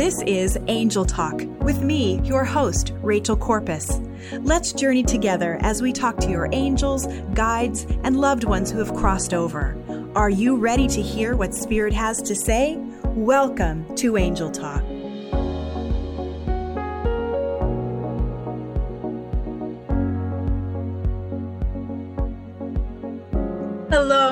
This 0.00 0.22
is 0.22 0.58
Angel 0.66 1.04
Talk 1.04 1.42
with 1.60 1.82
me, 1.82 2.22
your 2.22 2.42
host, 2.42 2.94
Rachel 3.02 3.36
Corpus. 3.36 4.00
Let's 4.32 4.72
journey 4.72 5.02
together 5.02 5.58
as 5.60 5.82
we 5.82 5.92
talk 5.92 6.16
to 6.20 6.30
your 6.30 6.48
angels, 6.52 7.06
guides, 7.34 7.86
and 8.02 8.18
loved 8.18 8.44
ones 8.44 8.70
who 8.70 8.78
have 8.78 8.94
crossed 8.94 9.34
over. 9.34 9.76
Are 10.14 10.30
you 10.30 10.56
ready 10.56 10.88
to 10.88 11.02
hear 11.02 11.36
what 11.36 11.54
Spirit 11.54 11.92
has 11.92 12.22
to 12.22 12.34
say? 12.34 12.78
Welcome 13.08 13.94
to 13.96 14.16
Angel 14.16 14.50
Talk. 14.50 14.82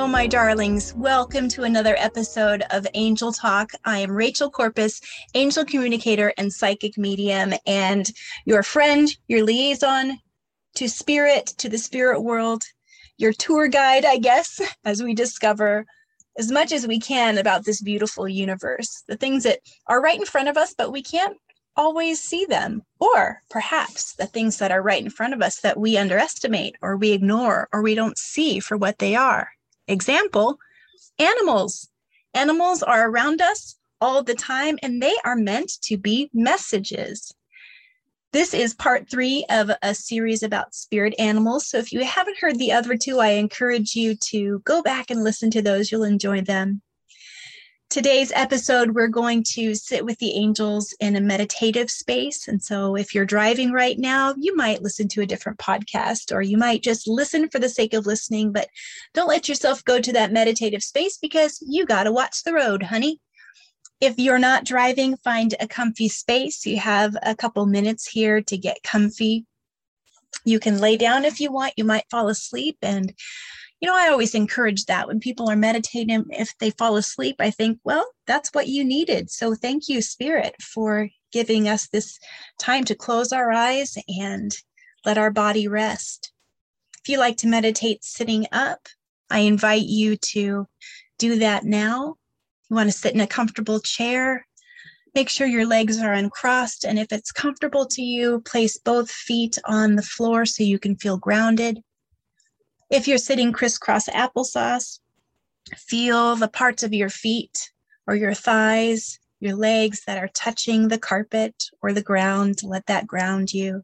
My 0.08 0.26
darlings. 0.26 0.94
Welcome 0.94 1.48
to 1.50 1.64
another 1.64 1.94
episode 1.98 2.62
of 2.70 2.86
Angel 2.94 3.30
Talk. 3.30 3.72
I 3.84 3.98
am 3.98 4.10
Rachel 4.10 4.50
Corpus, 4.50 5.02
angel 5.34 5.66
communicator 5.66 6.32
and 6.38 6.50
psychic 6.50 6.96
medium, 6.96 7.52
and 7.66 8.10
your 8.46 8.62
friend, 8.62 9.14
your 9.26 9.44
liaison 9.44 10.18
to 10.76 10.88
spirit, 10.88 11.48
to 11.58 11.68
the 11.68 11.76
spirit 11.76 12.22
world, 12.22 12.62
your 13.18 13.34
tour 13.34 13.68
guide, 13.68 14.06
I 14.06 14.16
guess, 14.16 14.62
as 14.86 15.02
we 15.02 15.12
discover 15.12 15.84
as 16.38 16.50
much 16.50 16.72
as 16.72 16.86
we 16.86 16.98
can 16.98 17.36
about 17.36 17.66
this 17.66 17.82
beautiful 17.82 18.26
universe, 18.26 19.02
the 19.08 19.16
things 19.16 19.44
that 19.44 19.58
are 19.88 20.00
right 20.00 20.18
in 20.18 20.24
front 20.24 20.48
of 20.48 20.56
us, 20.56 20.74
but 20.76 20.90
we 20.90 21.02
can't 21.02 21.36
always 21.76 22.18
see 22.18 22.46
them, 22.46 22.82
or 22.98 23.42
perhaps 23.50 24.14
the 24.14 24.26
things 24.26 24.56
that 24.56 24.72
are 24.72 24.82
right 24.82 25.04
in 25.04 25.10
front 25.10 25.34
of 25.34 25.42
us 25.42 25.60
that 25.60 25.78
we 25.78 25.98
underestimate 25.98 26.76
or 26.80 26.96
we 26.96 27.12
ignore 27.12 27.68
or 27.74 27.82
we 27.82 27.94
don't 27.94 28.16
see 28.16 28.58
for 28.58 28.78
what 28.78 28.98
they 28.98 29.14
are. 29.14 29.50
Example 29.88 30.58
animals. 31.18 31.88
Animals 32.34 32.82
are 32.82 33.10
around 33.10 33.40
us 33.40 33.76
all 34.00 34.22
the 34.22 34.34
time 34.34 34.78
and 34.82 35.02
they 35.02 35.14
are 35.24 35.36
meant 35.36 35.72
to 35.82 35.96
be 35.96 36.30
messages. 36.32 37.34
This 38.32 38.52
is 38.52 38.74
part 38.74 39.08
three 39.08 39.46
of 39.48 39.70
a 39.82 39.94
series 39.94 40.42
about 40.42 40.74
spirit 40.74 41.14
animals. 41.18 41.66
So 41.66 41.78
if 41.78 41.92
you 41.92 42.04
haven't 42.04 42.38
heard 42.38 42.58
the 42.58 42.72
other 42.72 42.96
two, 42.96 43.20
I 43.20 43.30
encourage 43.30 43.94
you 43.94 44.14
to 44.30 44.60
go 44.60 44.82
back 44.82 45.10
and 45.10 45.24
listen 45.24 45.50
to 45.52 45.62
those. 45.62 45.90
You'll 45.90 46.04
enjoy 46.04 46.42
them. 46.42 46.82
Today's 47.90 48.32
episode, 48.34 48.94
we're 48.94 49.08
going 49.08 49.42
to 49.54 49.74
sit 49.74 50.04
with 50.04 50.18
the 50.18 50.34
angels 50.34 50.94
in 51.00 51.16
a 51.16 51.22
meditative 51.22 51.90
space. 51.90 52.46
And 52.46 52.62
so, 52.62 52.96
if 52.96 53.14
you're 53.14 53.24
driving 53.24 53.72
right 53.72 53.98
now, 53.98 54.34
you 54.36 54.54
might 54.54 54.82
listen 54.82 55.08
to 55.08 55.22
a 55.22 55.26
different 55.26 55.58
podcast 55.58 56.30
or 56.30 56.42
you 56.42 56.58
might 56.58 56.82
just 56.82 57.08
listen 57.08 57.48
for 57.48 57.58
the 57.58 57.68
sake 57.70 57.94
of 57.94 58.04
listening, 58.04 58.52
but 58.52 58.68
don't 59.14 59.26
let 59.26 59.48
yourself 59.48 59.82
go 59.86 60.02
to 60.02 60.12
that 60.12 60.32
meditative 60.32 60.82
space 60.82 61.16
because 61.16 61.64
you 61.66 61.86
got 61.86 62.02
to 62.02 62.12
watch 62.12 62.42
the 62.44 62.52
road, 62.52 62.82
honey. 62.82 63.20
If 64.02 64.18
you're 64.18 64.38
not 64.38 64.66
driving, 64.66 65.16
find 65.16 65.54
a 65.58 65.66
comfy 65.66 66.08
space. 66.08 66.66
You 66.66 66.76
have 66.76 67.16
a 67.22 67.34
couple 67.34 67.64
minutes 67.64 68.06
here 68.06 68.42
to 68.42 68.58
get 68.58 68.82
comfy. 68.82 69.46
You 70.44 70.60
can 70.60 70.78
lay 70.78 70.98
down 70.98 71.24
if 71.24 71.40
you 71.40 71.50
want. 71.50 71.72
You 71.78 71.84
might 71.84 72.04
fall 72.10 72.28
asleep 72.28 72.76
and 72.82 73.14
you 73.80 73.88
know, 73.88 73.96
I 73.96 74.08
always 74.08 74.34
encourage 74.34 74.86
that 74.86 75.06
when 75.06 75.20
people 75.20 75.48
are 75.48 75.56
meditating, 75.56 76.24
if 76.30 76.56
they 76.58 76.70
fall 76.70 76.96
asleep, 76.96 77.36
I 77.38 77.50
think, 77.50 77.78
well, 77.84 78.08
that's 78.26 78.50
what 78.52 78.66
you 78.66 78.84
needed. 78.84 79.30
So 79.30 79.54
thank 79.54 79.88
you, 79.88 80.02
Spirit, 80.02 80.56
for 80.60 81.08
giving 81.32 81.68
us 81.68 81.88
this 81.88 82.18
time 82.58 82.84
to 82.84 82.96
close 82.96 83.32
our 83.32 83.52
eyes 83.52 83.96
and 84.08 84.52
let 85.04 85.18
our 85.18 85.30
body 85.30 85.68
rest. 85.68 86.32
If 87.02 87.08
you 87.08 87.18
like 87.18 87.36
to 87.38 87.46
meditate 87.46 88.04
sitting 88.04 88.46
up, 88.50 88.88
I 89.30 89.40
invite 89.40 89.86
you 89.86 90.16
to 90.16 90.66
do 91.18 91.38
that 91.38 91.64
now. 91.64 92.16
You 92.68 92.76
want 92.76 92.90
to 92.90 92.96
sit 92.96 93.14
in 93.14 93.20
a 93.20 93.26
comfortable 93.26 93.78
chair. 93.78 94.46
Make 95.14 95.28
sure 95.28 95.46
your 95.46 95.66
legs 95.66 96.00
are 96.00 96.12
uncrossed. 96.12 96.84
And 96.84 96.98
if 96.98 97.12
it's 97.12 97.30
comfortable 97.30 97.86
to 97.86 98.02
you, 98.02 98.40
place 98.40 98.78
both 98.78 99.10
feet 99.10 99.56
on 99.64 99.94
the 99.94 100.02
floor 100.02 100.46
so 100.46 100.64
you 100.64 100.78
can 100.78 100.96
feel 100.96 101.16
grounded. 101.16 101.80
If 102.90 103.06
you're 103.06 103.18
sitting 103.18 103.52
crisscross 103.52 104.08
applesauce, 104.08 105.00
feel 105.76 106.36
the 106.36 106.48
parts 106.48 106.82
of 106.82 106.94
your 106.94 107.10
feet 107.10 107.70
or 108.06 108.14
your 108.14 108.34
thighs, 108.34 109.18
your 109.40 109.54
legs 109.54 110.04
that 110.06 110.18
are 110.18 110.30
touching 110.34 110.88
the 110.88 110.98
carpet 110.98 111.64
or 111.82 111.92
the 111.92 112.02
ground. 112.02 112.62
Let 112.62 112.86
that 112.86 113.06
ground 113.06 113.52
you. 113.52 113.82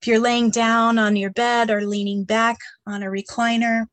If 0.00 0.06
you're 0.06 0.20
laying 0.20 0.50
down 0.50 0.98
on 0.98 1.16
your 1.16 1.30
bed 1.30 1.68
or 1.70 1.84
leaning 1.84 2.24
back 2.24 2.58
on 2.86 3.02
a 3.02 3.06
recliner, 3.06 3.86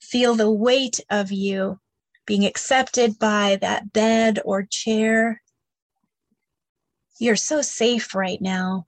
feel 0.00 0.34
the 0.34 0.50
weight 0.50 1.00
of 1.10 1.32
you 1.32 1.80
being 2.26 2.44
accepted 2.44 3.18
by 3.18 3.58
that 3.60 3.92
bed 3.92 4.40
or 4.44 4.62
chair. 4.62 5.42
You're 7.18 7.36
so 7.36 7.62
safe 7.62 8.14
right 8.14 8.40
now. 8.40 8.86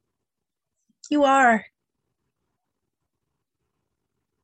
You 1.11 1.25
are. 1.25 1.65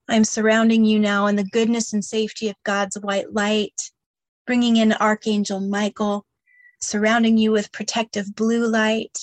I'm 0.08 0.24
surrounding 0.24 0.84
you 0.84 0.98
now 0.98 1.26
in 1.26 1.36
the 1.36 1.44
goodness 1.44 1.92
and 1.92 2.04
safety 2.04 2.48
of 2.48 2.56
God's 2.64 2.98
white 2.98 3.32
light, 3.32 3.90
bringing 4.46 4.76
in 4.76 4.92
Archangel 4.92 5.60
Michael, 5.60 6.26
surrounding 6.80 7.38
you 7.38 7.52
with 7.52 7.72
protective 7.72 8.34
blue 8.34 8.66
light. 8.66 9.16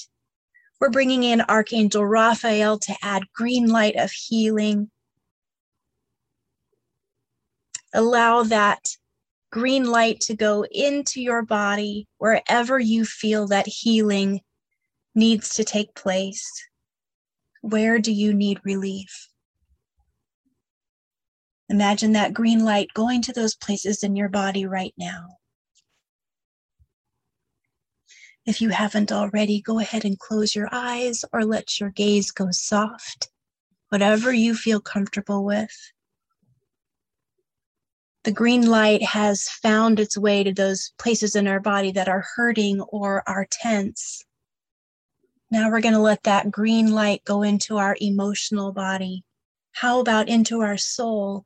We're 0.80 0.90
bringing 0.90 1.24
in 1.24 1.42
Archangel 1.42 2.06
Raphael 2.06 2.80
to 2.80 2.96
add 3.02 3.24
green 3.34 3.68
light 3.68 3.98
of 3.98 4.12
healing. 4.12 4.90
Allow 7.94 8.44
that 8.44 8.96
green 9.52 9.86
light 9.86 10.22
to 10.22 10.36
go 10.36 10.64
into 10.72 11.22
your 11.22 11.42
body 11.42 12.08
wherever 12.18 12.80
you 12.80 13.04
feel 13.04 13.48
that 13.48 13.68
healing 13.68 14.42
needs 15.16 15.56
to 15.56 15.64
take 15.64 15.94
place. 15.96 16.48
Where 17.62 18.00
do 18.00 18.12
you 18.12 18.34
need 18.34 18.62
relief? 18.64 19.29
Imagine 21.70 22.14
that 22.14 22.34
green 22.34 22.66
light 22.66 22.94
going 22.96 23.22
to 23.22 23.34
those 23.34 23.56
places 23.56 24.04
in 24.04 24.16
your 24.16 24.30
body 24.30 24.66
right 24.66 24.94
now. 24.98 25.38
If 28.46 28.62
you 28.62 28.70
haven't 28.70 29.12
already, 29.12 29.62
go 29.62 29.78
ahead 29.78 30.04
and 30.04 30.18
close 30.18 30.56
your 30.56 30.70
eyes 30.72 31.24
or 31.32 31.46
let 31.46 31.80
your 31.80 31.92
gaze 31.92 32.32
go 32.32 32.48
soft, 32.50 33.30
whatever 33.90 34.34
you 34.34 34.56
feel 34.56 34.80
comfortable 34.80 35.46
with. 35.46 35.92
The 38.24 38.32
green 38.32 38.68
light 38.68 39.04
has 39.04 39.48
found 39.48 40.00
its 40.00 40.18
way 40.18 40.44
to 40.44 40.52
those 40.52 40.92
places 40.98 41.36
in 41.36 41.48
our 41.48 41.60
body 41.60 41.92
that 41.92 42.10
are 42.10 42.26
hurting 42.36 42.82
or 42.82 43.22
are 43.28 43.48
tense. 43.50 44.26
Now 45.52 45.70
we're 45.70 45.82
going 45.82 45.94
to 45.94 46.00
let 46.00 46.24
that 46.24 46.50
green 46.50 46.92
light 46.92 47.24
go 47.26 47.44
into 47.44 47.78
our 47.78 47.96
emotional 48.02 48.72
body. 48.72 49.24
How 49.72 50.00
about 50.00 50.28
into 50.28 50.62
our 50.62 50.78
soul? 50.78 51.46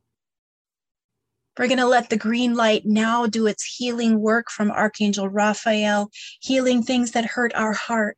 We're 1.58 1.68
going 1.68 1.78
to 1.78 1.86
let 1.86 2.10
the 2.10 2.18
green 2.18 2.56
light 2.56 2.84
now 2.86 3.28
do 3.28 3.46
its 3.46 3.64
healing 3.64 4.20
work 4.20 4.50
from 4.50 4.72
Archangel 4.72 5.30
Raphael, 5.30 6.10
healing 6.42 6.82
things 6.82 7.12
that 7.12 7.26
hurt 7.26 7.54
our 7.54 7.74
heart. 7.74 8.18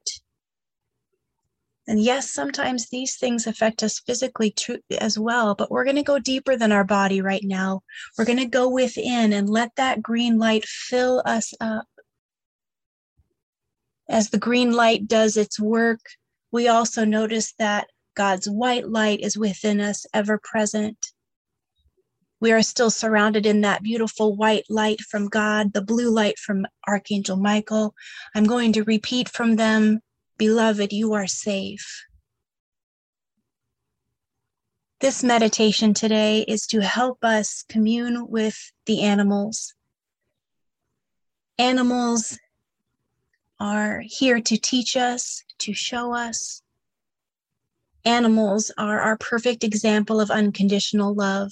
And 1.87 2.01
yes, 2.01 2.31
sometimes 2.31 2.89
these 2.89 3.17
things 3.17 3.45
affect 3.45 3.83
us 3.83 3.99
physically 3.99 4.51
too, 4.51 4.79
as 4.99 5.19
well, 5.19 5.53
but 5.53 5.69
we're 5.69 5.83
going 5.83 5.97
to 5.97 6.03
go 6.03 6.17
deeper 6.17 6.55
than 6.55 6.71
our 6.71 6.83
body 6.83 7.21
right 7.21 7.43
now. 7.43 7.81
We're 8.17 8.25
going 8.25 8.39
to 8.39 8.45
go 8.45 8.69
within 8.69 9.33
and 9.33 9.49
let 9.49 9.75
that 9.75 10.01
green 10.01 10.39
light 10.39 10.65
fill 10.65 11.21
us 11.25 11.53
up. 11.59 11.85
As 14.09 14.29
the 14.29 14.39
green 14.39 14.71
light 14.71 15.07
does 15.07 15.35
its 15.35 15.59
work, 15.59 15.99
we 16.51 16.67
also 16.67 17.05
notice 17.05 17.53
that 17.59 17.87
God's 18.15 18.49
white 18.49 18.87
light 18.87 19.19
is 19.19 19.37
within 19.37 19.81
us, 19.81 20.05
ever 20.13 20.39
present. 20.41 20.97
We 22.39 22.51
are 22.51 22.61
still 22.61 22.89
surrounded 22.89 23.45
in 23.45 23.61
that 23.61 23.83
beautiful 23.83 24.35
white 24.35 24.65
light 24.69 25.01
from 25.01 25.27
God, 25.27 25.73
the 25.73 25.81
blue 25.81 26.09
light 26.09 26.37
from 26.37 26.65
Archangel 26.87 27.37
Michael. 27.37 27.95
I'm 28.35 28.45
going 28.45 28.73
to 28.73 28.83
repeat 28.83 29.29
from 29.29 29.55
them 29.55 30.01
Beloved, 30.37 30.91
you 30.91 31.13
are 31.13 31.27
safe. 31.27 32.05
This 34.99 35.23
meditation 35.23 35.93
today 35.93 36.41
is 36.41 36.67
to 36.67 36.81
help 36.81 37.23
us 37.23 37.63
commune 37.69 38.27
with 38.27 38.71
the 38.85 39.01
animals. 39.03 39.73
Animals 41.57 42.37
are 43.61 44.01
here 44.05 44.41
to 44.41 44.57
teach 44.57 44.97
us, 44.97 45.41
to 45.59 45.73
show 45.73 46.13
us. 46.13 46.61
Animals 48.03 48.71
are 48.77 48.99
our 48.99 49.17
perfect 49.17 49.63
example 49.63 50.19
of 50.19 50.29
unconditional 50.29 51.13
love. 51.13 51.51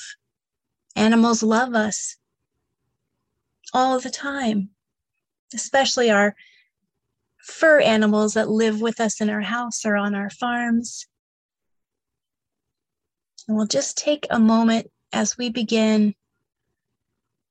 Animals 0.96 1.44
love 1.44 1.74
us 1.74 2.18
all 3.74 4.00
the 4.00 4.10
time, 4.10 4.70
especially 5.54 6.12
our 6.12 6.36
fur 7.44 7.80
animals 7.82 8.36
that 8.36 8.50
live 8.50 8.80
with 8.80 9.00
us 9.00 9.20
in 9.20 9.30
our 9.30 9.42
house 9.42 9.86
or 9.86 9.98
on 9.98 10.16
our 10.16 10.30
farms. 10.30 11.08
And 13.48 13.58
we'll 13.58 13.68
just 13.68 13.98
take 13.98 14.26
a 14.30 14.40
moment 14.40 14.90
as 15.12 15.38
we 15.38 15.50
begin 15.50 16.16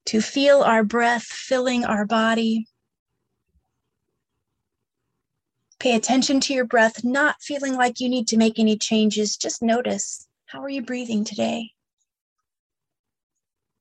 to 0.06 0.20
feel 0.20 0.62
our 0.62 0.82
breath 0.82 1.24
filling 1.24 1.84
our 1.84 2.06
body. 2.06 2.66
Pay 5.78 5.94
attention 5.94 6.40
to 6.40 6.54
your 6.54 6.64
breath, 6.64 7.04
not 7.04 7.42
feeling 7.42 7.74
like 7.74 8.00
you 8.00 8.08
need 8.08 8.28
to 8.28 8.36
make 8.36 8.58
any 8.58 8.78
changes. 8.78 9.36
Just 9.36 9.62
notice 9.62 10.26
how 10.46 10.62
are 10.62 10.68
you 10.68 10.82
breathing 10.82 11.24
today? 11.24 11.72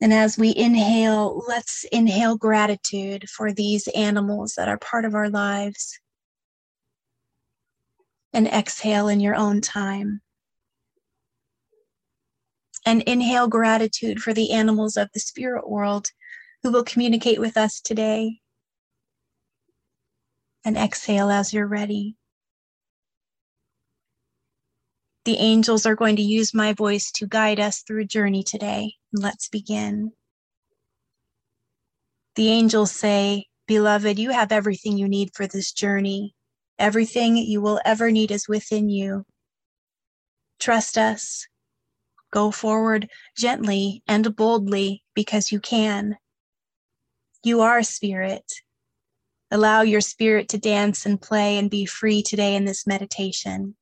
And 0.01 0.11
as 0.11 0.35
we 0.35 0.53
inhale, 0.55 1.43
let's 1.47 1.85
inhale 1.91 2.35
gratitude 2.35 3.29
for 3.29 3.53
these 3.53 3.87
animals 3.89 4.55
that 4.57 4.67
are 4.67 4.79
part 4.79 5.05
of 5.05 5.13
our 5.13 5.29
lives. 5.29 5.99
And 8.33 8.47
exhale 8.47 9.07
in 9.07 9.19
your 9.19 9.35
own 9.35 9.61
time. 9.61 10.21
And 12.83 13.03
inhale 13.03 13.47
gratitude 13.47 14.23
for 14.23 14.33
the 14.33 14.51
animals 14.51 14.97
of 14.97 15.09
the 15.13 15.19
spirit 15.19 15.69
world 15.69 16.07
who 16.63 16.71
will 16.71 16.83
communicate 16.83 17.39
with 17.39 17.55
us 17.55 17.79
today. 17.79 18.39
And 20.65 20.77
exhale 20.77 21.29
as 21.29 21.53
you're 21.53 21.67
ready. 21.67 22.15
The 25.25 25.37
angels 25.37 25.85
are 25.85 25.95
going 25.95 26.15
to 26.15 26.21
use 26.23 26.53
my 26.53 26.73
voice 26.73 27.11
to 27.13 27.27
guide 27.27 27.59
us 27.59 27.83
through 27.83 28.01
a 28.01 28.05
journey 28.05 28.43
today. 28.43 28.95
Let's 29.13 29.49
begin. 29.49 30.13
The 32.35 32.49
angels 32.49 32.91
say, 32.91 33.45
Beloved, 33.67 34.17
you 34.17 34.31
have 34.31 34.51
everything 34.51 34.97
you 34.97 35.07
need 35.07 35.29
for 35.35 35.45
this 35.45 35.71
journey. 35.71 36.33
Everything 36.79 37.37
you 37.37 37.61
will 37.61 37.79
ever 37.85 38.09
need 38.09 38.31
is 38.31 38.47
within 38.47 38.89
you. 38.89 39.25
Trust 40.59 40.97
us. 40.97 41.47
Go 42.31 42.49
forward 42.49 43.09
gently 43.37 44.01
and 44.07 44.35
boldly 44.35 45.03
because 45.13 45.51
you 45.51 45.59
can. 45.59 46.17
You 47.43 47.61
are 47.61 47.83
spirit. 47.83 48.51
Allow 49.51 49.81
your 49.81 50.01
spirit 50.01 50.49
to 50.49 50.57
dance 50.57 51.05
and 51.05 51.21
play 51.21 51.57
and 51.57 51.69
be 51.69 51.85
free 51.85 52.23
today 52.23 52.55
in 52.55 52.65
this 52.65 52.87
meditation. 52.87 53.75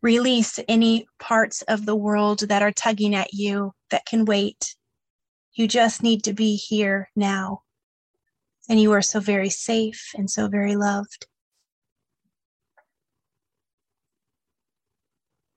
Release 0.00 0.60
any 0.68 1.06
parts 1.18 1.62
of 1.62 1.84
the 1.84 1.96
world 1.96 2.40
that 2.48 2.62
are 2.62 2.72
tugging 2.72 3.14
at 3.14 3.32
you 3.32 3.72
that 3.90 4.06
can 4.06 4.24
wait. 4.24 4.76
You 5.54 5.66
just 5.66 6.02
need 6.02 6.22
to 6.24 6.32
be 6.32 6.54
here 6.56 7.10
now. 7.16 7.62
And 8.68 8.80
you 8.80 8.92
are 8.92 9.02
so 9.02 9.18
very 9.18 9.50
safe 9.50 10.12
and 10.14 10.30
so 10.30 10.46
very 10.46 10.76
loved. 10.76 11.26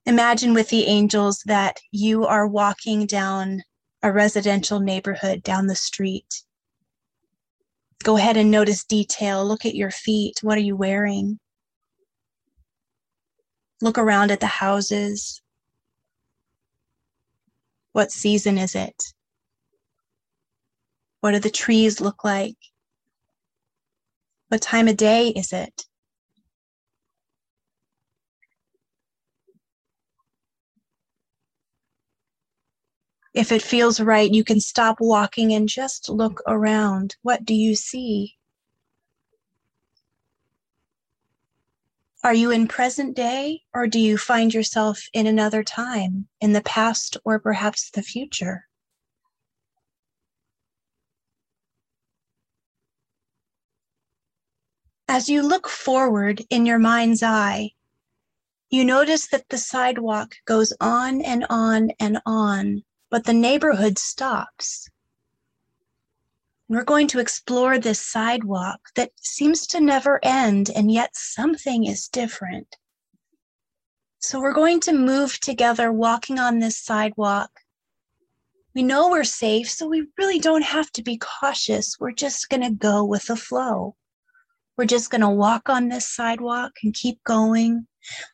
Imagine 0.05 0.55
with 0.55 0.69
the 0.69 0.87
angels 0.87 1.43
that 1.45 1.79
you 1.91 2.25
are 2.25 2.47
walking 2.47 3.05
down 3.05 3.61
a 4.01 4.11
residential 4.11 4.79
neighborhood 4.79 5.43
down 5.43 5.67
the 5.67 5.75
street. 5.75 6.43
Go 8.03 8.17
ahead 8.17 8.35
and 8.35 8.49
notice 8.49 8.83
detail. 8.83 9.45
Look 9.45 9.65
at 9.65 9.75
your 9.75 9.91
feet. 9.91 10.39
What 10.41 10.57
are 10.57 10.61
you 10.61 10.75
wearing? 10.75 11.39
Look 13.81 13.97
around 13.97 14.31
at 14.31 14.39
the 14.39 14.47
houses. 14.47 15.41
What 17.93 18.11
season 18.11 18.57
is 18.57 18.75
it? 18.75 18.95
What 21.21 21.31
do 21.31 21.39
the 21.39 21.49
trees 21.49 21.99
look 21.99 22.23
like? 22.23 22.57
What 24.49 24.61
time 24.61 24.87
of 24.87 24.97
day 24.97 25.29
is 25.29 25.53
it? 25.53 25.85
If 33.33 33.51
it 33.51 33.61
feels 33.61 33.99
right, 33.99 34.29
you 34.29 34.43
can 34.43 34.59
stop 34.59 34.97
walking 34.99 35.53
and 35.53 35.69
just 35.69 36.09
look 36.09 36.41
around. 36.47 37.15
What 37.21 37.45
do 37.45 37.53
you 37.53 37.75
see? 37.75 38.35
Are 42.23 42.35
you 42.35 42.51
in 42.51 42.67
present 42.67 43.15
day 43.15 43.63
or 43.73 43.87
do 43.87 43.99
you 43.99 44.15
find 44.15 44.53
yourself 44.53 45.07
in 45.11 45.25
another 45.25 45.63
time, 45.63 46.27
in 46.39 46.53
the 46.53 46.61
past 46.61 47.17
or 47.25 47.39
perhaps 47.39 47.89
the 47.89 48.03
future? 48.03 48.67
As 55.07 55.29
you 55.29 55.41
look 55.41 55.67
forward 55.67 56.43
in 56.51 56.67
your 56.67 56.77
mind's 56.77 57.23
eye, 57.23 57.71
you 58.69 58.85
notice 58.85 59.25
that 59.29 59.49
the 59.49 59.57
sidewalk 59.57 60.35
goes 60.45 60.71
on 60.79 61.21
and 61.23 61.47
on 61.49 61.89
and 61.99 62.19
on, 62.27 62.83
but 63.09 63.25
the 63.25 63.33
neighborhood 63.33 63.97
stops. 63.97 64.90
We're 66.71 66.85
going 66.85 67.09
to 67.09 67.19
explore 67.19 67.77
this 67.77 67.99
sidewalk 67.99 68.79
that 68.95 69.11
seems 69.17 69.67
to 69.67 69.81
never 69.81 70.21
end, 70.23 70.69
and 70.73 70.89
yet 70.89 71.09
something 71.17 71.85
is 71.85 72.07
different. 72.07 72.77
So 74.19 74.39
we're 74.39 74.53
going 74.53 74.79
to 74.87 74.93
move 74.93 75.37
together 75.41 75.91
walking 75.91 76.39
on 76.39 76.59
this 76.59 76.77
sidewalk. 76.77 77.49
We 78.73 78.83
know 78.83 79.09
we're 79.09 79.25
safe, 79.25 79.69
so 79.69 79.85
we 79.85 80.07
really 80.17 80.39
don't 80.39 80.63
have 80.63 80.89
to 80.93 81.03
be 81.03 81.17
cautious. 81.17 81.97
We're 81.99 82.13
just 82.13 82.47
going 82.47 82.63
to 82.63 82.71
go 82.71 83.03
with 83.03 83.25
the 83.25 83.35
flow. 83.35 83.97
We're 84.77 84.85
just 84.85 85.11
going 85.11 85.19
to 85.19 85.29
walk 85.29 85.67
on 85.67 85.89
this 85.89 86.07
sidewalk 86.07 86.71
and 86.83 86.93
keep 86.93 87.21
going. 87.25 87.85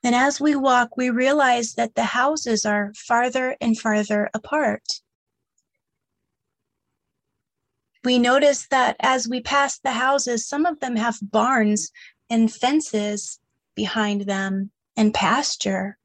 And 0.03 0.13
as 0.13 0.39
we 0.39 0.55
walk, 0.55 0.95
we 0.95 1.09
realize 1.09 1.73
that 1.73 1.95
the 1.95 2.03
houses 2.03 2.67
are 2.67 2.93
farther 2.95 3.57
and 3.59 3.79
farther 3.79 4.29
apart 4.35 4.83
we 8.07 8.17
notice 8.17 8.67
that 8.67 8.95
as 9.01 9.27
we 9.27 9.41
pass 9.41 9.79
the 9.79 9.91
houses, 9.91 10.47
some 10.47 10.65
of 10.65 10.79
them 10.79 10.95
have 10.95 11.17
barns 11.21 11.91
and 12.29 12.49
fences 12.49 13.37
behind 13.75 14.21
them 14.21 14.71
and 14.95 15.13
pasture. 15.13 15.97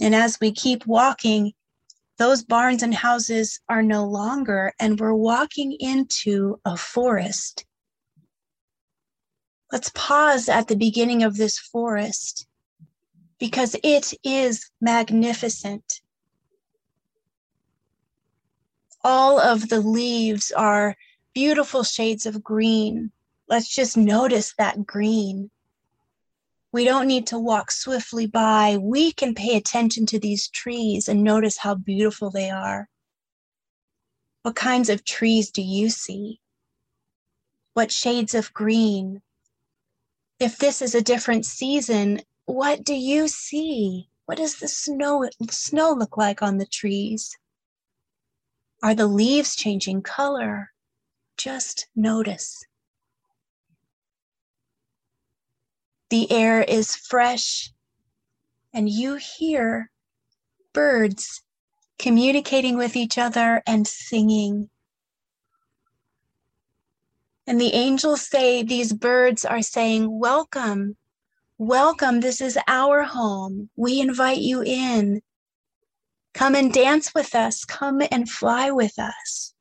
And 0.00 0.14
as 0.14 0.38
we 0.40 0.52
keep 0.52 0.86
walking, 0.86 1.52
those 2.16 2.42
barns 2.42 2.82
and 2.82 2.94
houses 2.94 3.60
are 3.68 3.82
no 3.82 4.06
longer, 4.06 4.72
and 4.80 4.98
we're 4.98 5.12
walking 5.12 5.76
into 5.78 6.58
a 6.64 6.78
forest. 6.78 7.66
Let's 9.70 9.90
pause 9.94 10.48
at 10.48 10.68
the 10.68 10.76
beginning 10.76 11.24
of 11.24 11.36
this 11.36 11.58
forest 11.58 12.46
because 13.38 13.76
it 13.84 14.14
is 14.24 14.70
magnificent 14.80 16.00
all 19.04 19.38
of 19.40 19.68
the 19.68 19.80
leaves 19.80 20.50
are 20.52 20.96
beautiful 21.34 21.82
shades 21.82 22.26
of 22.26 22.42
green. 22.42 23.12
Let's 23.48 23.74
just 23.74 23.96
notice 23.96 24.54
that 24.58 24.86
green. 24.86 25.50
We 26.72 26.84
don't 26.84 27.06
need 27.06 27.26
to 27.28 27.38
walk 27.38 27.70
swiftly 27.70 28.26
by. 28.26 28.76
We 28.80 29.12
can 29.12 29.34
pay 29.34 29.56
attention 29.56 30.04
to 30.06 30.18
these 30.18 30.48
trees 30.48 31.08
and 31.08 31.24
notice 31.24 31.56
how 31.58 31.76
beautiful 31.76 32.30
they 32.30 32.50
are. 32.50 32.88
What 34.42 34.54
kinds 34.54 34.90
of 34.90 35.04
trees 35.04 35.50
do 35.50 35.62
you 35.62 35.88
see? 35.88 36.40
What 37.74 37.90
shades 37.90 38.34
of 38.34 38.52
green? 38.52 39.22
If 40.38 40.58
this 40.58 40.82
is 40.82 40.94
a 40.94 41.02
different 41.02 41.46
season, 41.46 42.22
what 42.44 42.84
do 42.84 42.94
you 42.94 43.28
see? 43.28 44.08
What 44.26 44.38
does 44.38 44.56
the 44.56 44.68
snow, 44.68 45.28
snow 45.50 45.92
look 45.92 46.16
like 46.16 46.42
on 46.42 46.58
the 46.58 46.66
trees? 46.66 47.36
Are 48.82 48.94
the 48.94 49.08
leaves 49.08 49.56
changing 49.56 50.02
color? 50.02 50.70
Just 51.36 51.88
notice. 51.96 52.64
The 56.10 56.30
air 56.30 56.62
is 56.62 56.94
fresh, 56.94 57.72
and 58.72 58.88
you 58.88 59.16
hear 59.16 59.90
birds 60.72 61.42
communicating 61.98 62.76
with 62.76 62.94
each 62.94 63.18
other 63.18 63.62
and 63.66 63.86
singing. 63.86 64.70
And 67.46 67.60
the 67.60 67.74
angels 67.74 68.22
say 68.22 68.62
these 68.62 68.92
birds 68.92 69.44
are 69.44 69.62
saying, 69.62 70.18
Welcome, 70.18 70.96
welcome. 71.58 72.20
This 72.20 72.40
is 72.40 72.56
our 72.68 73.02
home. 73.02 73.70
We 73.74 74.00
invite 74.00 74.38
you 74.38 74.62
in. 74.62 75.20
Come 76.34 76.54
and 76.54 76.72
dance 76.72 77.14
with 77.14 77.34
us. 77.34 77.64
Come 77.64 78.02
and 78.10 78.28
fly 78.28 78.70
with 78.70 78.98
us. 78.98 79.54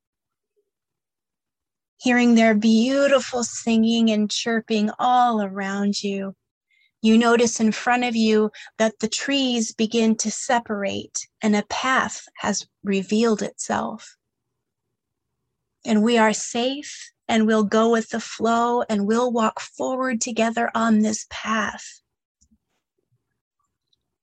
Hearing 1.99 2.35
their 2.35 2.53
beautiful 2.53 3.43
singing 3.43 4.11
and 4.11 4.29
chirping 4.29 4.91
all 4.99 5.41
around 5.41 6.03
you, 6.03 6.35
you 7.01 7.17
notice 7.17 7.59
in 7.59 7.71
front 7.71 8.03
of 8.03 8.15
you 8.15 8.51
that 8.77 8.99
the 8.99 9.07
trees 9.07 9.73
begin 9.73 10.15
to 10.17 10.31
separate 10.31 11.27
and 11.41 11.55
a 11.55 11.63
path 11.69 12.25
has 12.37 12.67
revealed 12.83 13.41
itself. 13.41 14.17
And 15.85 16.03
we 16.03 16.17
are 16.17 16.33
safe 16.33 17.11
and 17.27 17.45
we'll 17.45 17.63
go 17.63 17.91
with 17.91 18.09
the 18.09 18.19
flow 18.19 18.83
and 18.89 19.07
we'll 19.07 19.31
walk 19.31 19.59
forward 19.59 20.21
together 20.21 20.69
on 20.73 20.99
this 20.99 21.25
path. 21.29 22.01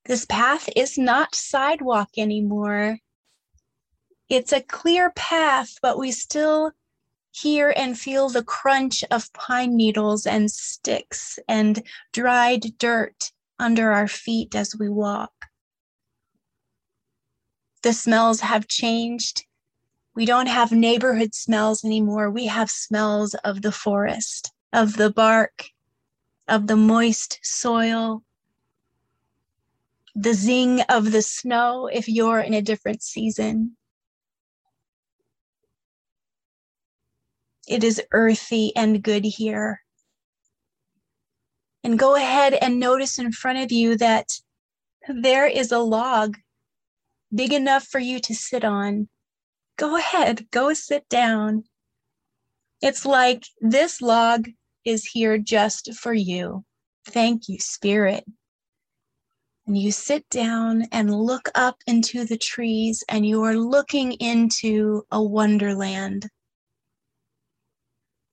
This 0.05 0.25
path 0.25 0.69
is 0.75 0.97
not 0.97 1.35
sidewalk 1.35 2.09
anymore. 2.17 2.99
It's 4.29 4.53
a 4.53 4.61
clear 4.61 5.11
path, 5.11 5.77
but 5.81 5.97
we 5.97 6.11
still 6.11 6.71
hear 7.31 7.73
and 7.75 7.97
feel 7.97 8.29
the 8.29 8.43
crunch 8.43 9.03
of 9.11 9.33
pine 9.33 9.75
needles 9.75 10.25
and 10.25 10.49
sticks 10.49 11.37
and 11.47 11.83
dried 12.13 12.77
dirt 12.77 13.31
under 13.59 13.91
our 13.91 14.07
feet 14.07 14.55
as 14.55 14.75
we 14.77 14.89
walk. 14.89 15.33
The 17.81 17.93
smells 17.93 18.39
have 18.39 18.67
changed 18.67 19.45
we 20.15 20.25
don't 20.25 20.47
have 20.47 20.71
neighborhood 20.71 21.35
smells 21.35 21.83
anymore. 21.83 22.29
We 22.29 22.45
have 22.45 22.71
smells 22.71 23.33
of 23.43 23.61
the 23.61 23.71
forest, 23.73 24.53
of 24.71 24.95
the 24.95 25.11
bark, 25.11 25.65
of 26.47 26.67
the 26.67 26.77
moist 26.77 27.39
soil, 27.43 28.23
the 30.15 30.33
zing 30.33 30.81
of 30.81 31.11
the 31.11 31.21
snow 31.21 31.87
if 31.87 32.07
you're 32.07 32.39
in 32.39 32.53
a 32.53 32.61
different 32.61 33.03
season. 33.03 33.75
It 37.67 37.83
is 37.83 38.01
earthy 38.11 38.75
and 38.75 39.03
good 39.03 39.25
here. 39.25 39.81
And 41.83 41.99
go 41.99 42.15
ahead 42.15 42.53
and 42.53 42.79
notice 42.79 43.19
in 43.19 43.31
front 43.31 43.59
of 43.59 43.71
you 43.71 43.97
that 43.97 44.29
there 45.07 45.45
is 45.45 45.71
a 45.71 45.79
log 45.79 46.37
big 47.33 47.53
enough 47.53 47.85
for 47.85 47.99
you 47.99 48.19
to 48.19 48.33
sit 48.33 48.63
on 48.63 49.07
go 49.77 49.97
ahead, 49.97 50.49
go 50.51 50.73
sit 50.73 51.07
down. 51.09 51.63
It's 52.81 53.05
like 53.05 53.43
this 53.61 54.01
log 54.01 54.47
is 54.83 55.05
here 55.05 55.37
just 55.37 55.93
for 55.95 56.13
you. 56.13 56.63
Thank 57.05 57.47
you, 57.47 57.59
Spirit. 57.59 58.25
And 59.67 59.77
you 59.77 59.91
sit 59.91 60.29
down 60.29 60.83
and 60.91 61.13
look 61.13 61.49
up 61.55 61.77
into 61.87 62.23
the 62.23 62.37
trees, 62.37 63.03
and 63.09 63.25
you 63.25 63.43
are 63.43 63.55
looking 63.55 64.13
into 64.13 65.03
a 65.11 65.21
wonderland. 65.21 66.29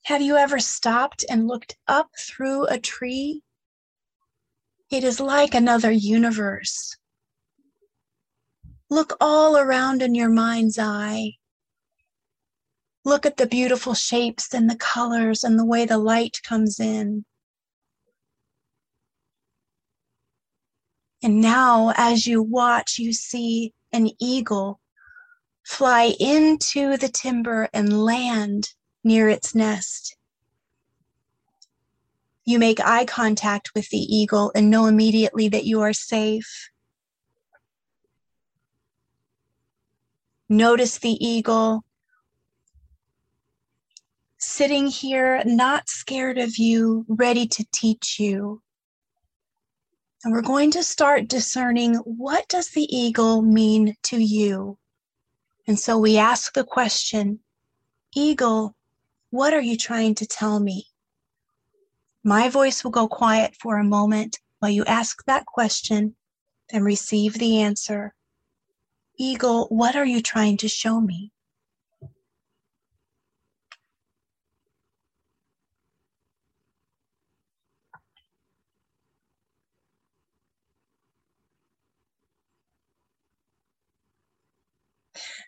Have 0.04 0.20
you 0.20 0.36
ever 0.36 0.58
stopped 0.58 1.24
and 1.30 1.46
looked 1.46 1.76
up 1.88 2.10
through 2.18 2.66
a 2.66 2.78
tree? 2.78 3.42
It 4.90 5.04
is 5.04 5.20
like 5.20 5.54
another 5.54 5.90
universe. 5.90 6.96
Look 8.90 9.16
all 9.20 9.56
around 9.56 10.02
in 10.02 10.14
your 10.14 10.28
mind's 10.28 10.78
eye. 10.78 11.32
Look 13.04 13.24
at 13.24 13.38
the 13.38 13.46
beautiful 13.46 13.94
shapes 13.94 14.52
and 14.52 14.68
the 14.68 14.76
colors 14.76 15.44
and 15.44 15.58
the 15.58 15.64
way 15.64 15.86
the 15.86 15.96
light 15.96 16.40
comes 16.44 16.78
in. 16.78 17.24
And 21.22 21.40
now, 21.40 21.92
as 21.96 22.26
you 22.26 22.42
watch, 22.42 22.98
you 22.98 23.12
see 23.12 23.72
an 23.92 24.10
eagle 24.20 24.80
fly 25.64 26.14
into 26.18 26.96
the 26.96 27.08
timber 27.08 27.68
and 27.72 28.04
land 28.04 28.70
near 29.04 29.28
its 29.28 29.54
nest. 29.54 30.16
You 32.44 32.58
make 32.58 32.80
eye 32.80 33.04
contact 33.04 33.70
with 33.74 33.88
the 33.90 33.98
eagle 33.98 34.50
and 34.54 34.68
know 34.68 34.86
immediately 34.86 35.48
that 35.48 35.64
you 35.64 35.80
are 35.82 35.92
safe. 35.92 36.70
Notice 40.48 40.98
the 40.98 41.24
eagle 41.24 41.84
sitting 44.38 44.88
here, 44.88 45.40
not 45.46 45.88
scared 45.88 46.36
of 46.36 46.58
you, 46.58 47.06
ready 47.08 47.46
to 47.46 47.64
teach 47.72 48.18
you. 48.18 48.60
And 50.24 50.32
we're 50.32 50.42
going 50.42 50.70
to 50.72 50.84
start 50.84 51.26
discerning 51.26 51.94
what 51.96 52.48
does 52.48 52.68
the 52.68 52.84
eagle 52.96 53.42
mean 53.42 53.96
to 54.04 54.18
you? 54.18 54.78
And 55.66 55.78
so 55.78 55.98
we 55.98 56.16
ask 56.16 56.54
the 56.54 56.64
question, 56.64 57.40
Eagle, 58.14 58.76
what 59.30 59.52
are 59.52 59.60
you 59.60 59.76
trying 59.76 60.14
to 60.16 60.26
tell 60.26 60.60
me? 60.60 60.86
My 62.22 62.48
voice 62.48 62.84
will 62.84 62.92
go 62.92 63.08
quiet 63.08 63.56
for 63.56 63.78
a 63.78 63.84
moment 63.84 64.38
while 64.60 64.70
you 64.70 64.84
ask 64.84 65.24
that 65.24 65.44
question 65.44 66.14
and 66.70 66.84
receive 66.84 67.34
the 67.34 67.58
answer. 67.58 68.14
Eagle, 69.16 69.66
what 69.70 69.96
are 69.96 70.06
you 70.06 70.22
trying 70.22 70.56
to 70.58 70.68
show 70.68 71.00
me? 71.00 71.31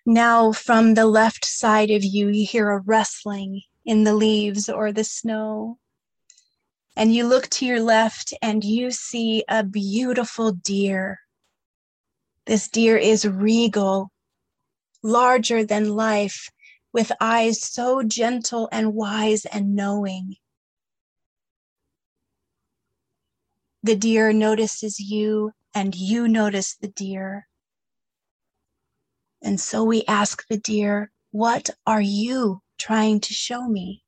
Now, 0.06 0.52
from 0.52 0.94
the 0.94 1.06
left 1.06 1.44
side 1.44 1.90
of 1.90 2.04
you, 2.04 2.28
you 2.28 2.46
hear 2.46 2.70
a 2.70 2.80
rustling 2.80 3.62
in 3.84 4.04
the 4.04 4.14
leaves 4.14 4.68
or 4.68 4.92
the 4.92 5.04
snow. 5.04 5.78
And 6.96 7.14
you 7.14 7.26
look 7.26 7.49
to 7.50 7.66
your 7.66 7.80
left 7.80 8.34
and 8.40 8.62
you 8.62 8.90
see 8.90 9.44
a 9.49 9.64
beautiful 9.64 10.52
deer 10.52 11.20
this 12.46 12.68
deer 12.68 12.99
is 12.99 13.25
regal, 13.25 14.11
larger 15.02 15.64
than 15.64 15.96
life, 15.96 16.50
with 16.92 17.11
eyes 17.18 17.62
so 17.62 18.02
gentle 18.02 18.68
and 18.70 18.94
wise 18.94 19.46
and 19.46 19.75
knowing. 19.75 20.37
The 23.82 23.96
deer 23.96 24.32
notices 24.32 25.00
you, 25.00 25.52
and 25.75 25.94
you 25.94 26.28
notice 26.28 26.76
the 26.76 26.88
deer. 26.88 27.49
And 29.44 29.60
so 29.60 29.84
we 29.84 30.04
ask 30.08 30.44
the 30.48 30.56
deer, 30.56 31.12
What 31.30 31.68
are 31.86 32.00
you 32.00 32.62
trying 32.78 33.20
to 33.20 33.34
show 33.34 33.68
me? 33.68 34.02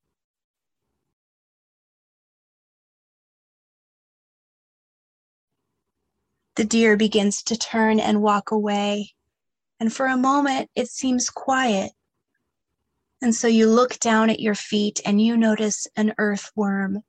The 6.56 6.64
deer 6.64 6.96
begins 6.96 7.42
to 7.44 7.56
turn 7.58 8.00
and 8.00 8.22
walk 8.22 8.50
away. 8.50 9.12
And 9.78 9.92
for 9.92 10.06
a 10.06 10.16
moment, 10.16 10.70
it 10.74 10.88
seems 10.88 11.28
quiet. 11.28 11.92
And 13.20 13.34
so 13.34 13.46
you 13.46 13.68
look 13.68 13.98
down 13.98 14.30
at 14.30 14.40
your 14.40 14.54
feet 14.54 15.02
and 15.04 15.20
you 15.20 15.36
notice 15.36 15.86
an 15.96 16.14
earthworm 16.16 17.02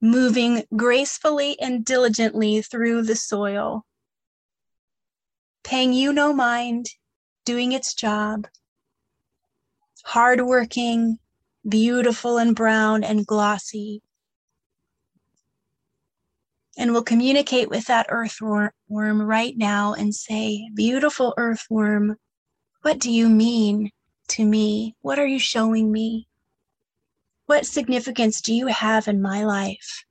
moving 0.00 0.64
gracefully 0.74 1.60
and 1.60 1.84
diligently 1.84 2.62
through 2.62 3.02
the 3.02 3.16
soil, 3.16 3.84
paying 5.62 5.92
you 5.92 6.12
no 6.12 6.32
mind, 6.32 6.86
doing 7.44 7.72
its 7.72 7.94
job, 7.94 8.46
hardworking, 10.04 11.18
beautiful 11.68 12.38
and 12.38 12.54
brown 12.56 13.04
and 13.04 13.26
glossy, 13.26 14.02
and 16.76 16.92
we'll 16.92 17.02
communicate 17.02 17.68
with 17.68 17.86
that 17.86 18.06
earthworm 18.08 18.72
right 18.88 19.56
now 19.56 19.92
and 19.94 20.14
say, 20.14 20.68
Beautiful 20.74 21.34
earthworm, 21.36 22.16
what 22.80 22.98
do 22.98 23.10
you 23.10 23.28
mean 23.28 23.90
to 24.28 24.44
me? 24.44 24.96
What 25.02 25.18
are 25.18 25.26
you 25.26 25.38
showing 25.38 25.92
me? 25.92 26.28
What 27.46 27.66
significance 27.66 28.40
do 28.40 28.54
you 28.54 28.68
have 28.68 29.06
in 29.06 29.20
my 29.20 29.44
life? 29.44 30.04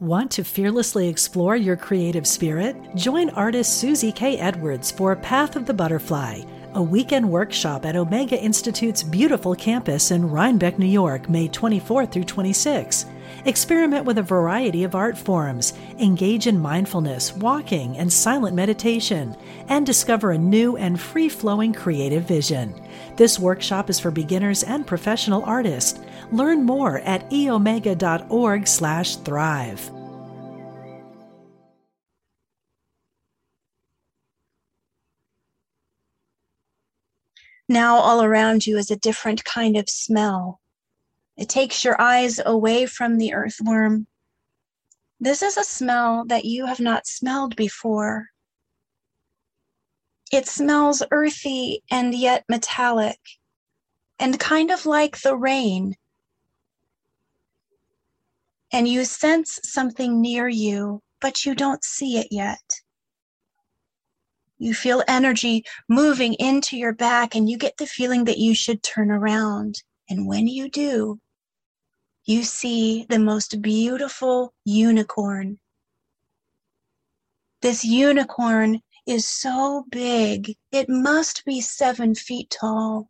Want 0.00 0.30
to 0.30 0.44
fearlessly 0.44 1.08
explore 1.08 1.56
your 1.56 1.76
creative 1.76 2.26
spirit? 2.26 2.74
Join 2.94 3.28
artist 3.30 3.78
Susie 3.78 4.12
K. 4.12 4.38
Edwards 4.38 4.90
for 4.90 5.14
Path 5.14 5.56
of 5.56 5.66
the 5.66 5.74
Butterfly 5.74 6.40
a 6.74 6.82
weekend 6.82 7.28
workshop 7.28 7.84
at 7.84 7.96
Omega 7.96 8.40
Institute's 8.40 9.02
beautiful 9.02 9.54
campus 9.54 10.12
in 10.12 10.30
Rhinebeck, 10.30 10.78
New 10.78 10.86
York, 10.86 11.28
May 11.28 11.48
24 11.48 12.06
through 12.06 12.24
26. 12.24 13.06
Experiment 13.44 14.04
with 14.04 14.18
a 14.18 14.22
variety 14.22 14.84
of 14.84 14.94
art 14.94 15.16
forms, 15.16 15.72
engage 15.98 16.46
in 16.46 16.58
mindfulness, 16.58 17.34
walking, 17.36 17.96
and 17.96 18.12
silent 18.12 18.54
meditation, 18.54 19.34
and 19.68 19.86
discover 19.86 20.32
a 20.32 20.38
new 20.38 20.76
and 20.76 21.00
free 21.00 21.28
flowing 21.28 21.72
creative 21.72 22.24
vision. 22.24 22.74
This 23.16 23.38
workshop 23.38 23.88
is 23.88 23.98
for 23.98 24.10
beginners 24.10 24.62
and 24.62 24.86
professional 24.86 25.42
artists. 25.44 25.98
Learn 26.32 26.64
more 26.64 26.98
at 27.00 27.28
eomega.org/thrive. 27.30 29.90
Now, 37.68 37.96
all 37.96 38.24
around 38.24 38.66
you 38.66 38.78
is 38.78 38.90
a 38.90 38.96
different 38.96 39.44
kind 39.44 39.76
of 39.76 39.88
smell. 39.88 40.59
It 41.36 41.48
takes 41.48 41.84
your 41.84 42.00
eyes 42.00 42.40
away 42.44 42.86
from 42.86 43.16
the 43.16 43.32
earthworm. 43.32 44.06
This 45.18 45.42
is 45.42 45.56
a 45.56 45.64
smell 45.64 46.24
that 46.26 46.44
you 46.44 46.66
have 46.66 46.80
not 46.80 47.06
smelled 47.06 47.56
before. 47.56 48.28
It 50.32 50.46
smells 50.46 51.02
earthy 51.10 51.82
and 51.90 52.14
yet 52.14 52.44
metallic, 52.48 53.18
and 54.18 54.38
kind 54.38 54.70
of 54.70 54.86
like 54.86 55.20
the 55.20 55.36
rain. 55.36 55.96
And 58.72 58.86
you 58.86 59.04
sense 59.04 59.58
something 59.64 60.20
near 60.20 60.48
you, 60.48 61.02
but 61.20 61.44
you 61.44 61.54
don't 61.54 61.82
see 61.82 62.18
it 62.18 62.28
yet. 62.30 62.62
You 64.58 64.74
feel 64.74 65.02
energy 65.08 65.64
moving 65.88 66.34
into 66.34 66.76
your 66.76 66.92
back, 66.92 67.34
and 67.34 67.50
you 67.50 67.56
get 67.56 67.76
the 67.78 67.86
feeling 67.86 68.24
that 68.24 68.38
you 68.38 68.54
should 68.54 68.82
turn 68.82 69.10
around. 69.10 69.82
And 70.10 70.26
when 70.26 70.46
you 70.46 70.68
do, 70.68 71.20
you 72.24 72.42
see 72.42 73.06
the 73.08 73.18
most 73.18 73.62
beautiful 73.62 74.52
unicorn. 74.64 75.58
This 77.62 77.84
unicorn 77.84 78.80
is 79.06 79.26
so 79.26 79.86
big, 79.90 80.56
it 80.70 80.88
must 80.88 81.44
be 81.46 81.60
seven 81.62 82.14
feet 82.14 82.50
tall. 82.50 83.08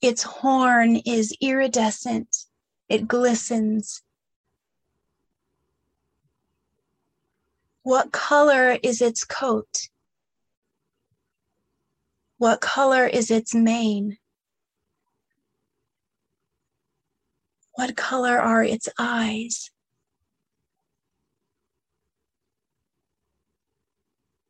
Its 0.00 0.22
horn 0.22 0.96
is 1.04 1.36
iridescent, 1.40 2.44
it 2.88 3.08
glistens, 3.08 4.02
What 7.82 8.12
color 8.12 8.78
is 8.82 9.00
its 9.00 9.24
coat? 9.24 9.88
What 12.36 12.60
color 12.60 13.06
is 13.06 13.30
its 13.30 13.54
mane? 13.54 14.18
What 17.80 17.96
color 17.96 18.38
are 18.38 18.62
its 18.62 18.90
eyes? 18.98 19.70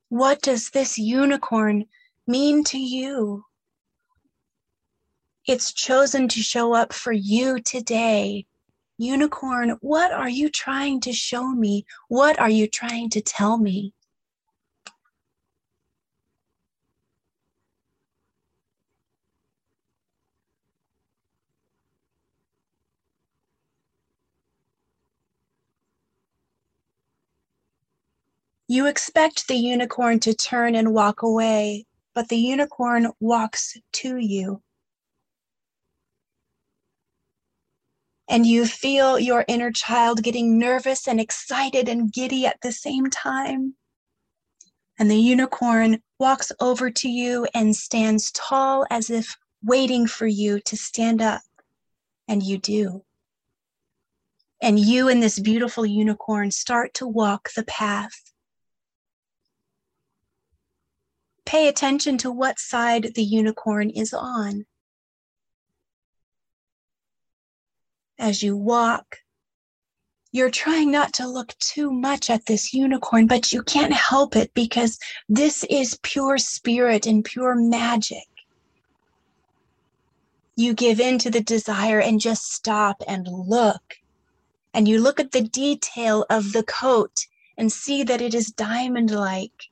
What 0.08 0.42
does 0.42 0.70
this 0.70 0.99
unicorn 0.99 1.84
mean 2.26 2.64
to 2.64 2.76
you? 2.76 3.44
It's 5.46 5.72
chosen 5.72 6.26
to 6.26 6.40
show 6.40 6.75
up 6.75 6.92
for 6.92 7.12
you 7.12 7.60
today 7.60 8.46
Unicorn, 8.99 9.78
what 9.80 10.10
are 10.10 10.28
you 10.28 10.49
trying 10.49 10.99
to 11.02 11.12
show 11.12 11.46
me? 11.54 11.87
What 12.08 12.37
are 12.40 12.50
you 12.50 12.66
trying 12.66 13.10
to 13.10 13.20
tell 13.20 13.58
me? 13.58 13.94
You 28.70 28.86
expect 28.86 29.48
the 29.48 29.56
unicorn 29.56 30.20
to 30.20 30.32
turn 30.32 30.76
and 30.76 30.95
walk 30.95 31.23
away, 31.23 31.86
but 32.14 32.28
the 32.28 32.36
unicorn 32.36 33.10
walks 33.18 33.76
to 33.95 34.16
you. 34.16 34.62
and 38.28 38.47
you 38.47 38.64
feel 38.64 39.18
your 39.18 39.45
inner 39.49 39.73
child 39.73 40.23
getting 40.23 40.56
nervous 40.56 41.08
and 41.08 41.21
excited 41.21 41.88
and 41.88 42.12
giddy 42.12 42.47
at 42.47 42.60
the 42.62 42.71
same 42.71 43.10
time. 43.10 43.75
And 45.00 45.10
the 45.10 45.16
unicorn 45.16 46.00
walks 46.21 46.52
over 46.60 46.92
to 46.92 47.08
you 47.08 47.49
and 47.52 47.75
stands 47.75 48.30
tall 48.30 48.86
as 48.88 49.10
if 49.10 49.36
waiting 49.64 50.06
for 50.06 50.28
you 50.28 50.60
to 50.60 50.76
stand 50.76 51.21
up. 51.21 51.42
And 52.28 52.40
you 52.40 52.56
do. 52.56 53.04
And 54.62 54.78
you 54.78 55.08
and 55.08 55.21
this 55.21 55.40
beautiful 55.40 55.84
unicorn 55.84 56.52
start 56.52 56.95
to 56.95 57.08
walk 57.08 57.50
the 57.56 57.64
path. 57.64 58.29
Pay 61.50 61.67
attention 61.67 62.17
to 62.19 62.30
what 62.30 62.60
side 62.60 63.15
the 63.17 63.25
unicorn 63.25 63.91
is 63.91 64.15
on. 64.15 64.67
as 68.21 68.41
you 68.41 68.56
walk. 68.56 69.17
You're 70.30 70.50
trying 70.50 70.93
not 70.93 71.13
to 71.15 71.26
look 71.26 71.58
too 71.58 71.91
much 71.91 72.30
at 72.30 72.47
this 72.47 72.73
unicorn, 72.73 73.26
but 73.26 73.52
you 73.52 73.65
can't 73.65 73.93
help 73.93 74.36
it 74.36 74.54
because 74.54 75.00
this 75.28 75.65
is 75.69 75.99
pure 76.04 76.39
spirit 76.39 77.04
and 77.04 77.25
pure 77.25 77.56
magic. 77.56 78.28
You 80.54 80.73
give 80.73 81.00
in 81.00 81.19
to 81.19 81.30
the 81.32 81.41
desire 81.41 81.99
and 81.99 82.21
just 82.21 82.52
stop 82.52 83.02
and 83.08 83.26
look. 83.26 83.97
And 84.73 84.86
you 84.86 85.00
look 85.00 85.19
at 85.19 85.32
the 85.32 85.43
detail 85.43 86.26
of 86.30 86.52
the 86.52 86.63
coat 86.63 87.26
and 87.58 87.73
see 87.73 88.04
that 88.04 88.23
it 88.23 88.34
is 88.34 88.52
diamond 88.52 89.10
like 89.10 89.70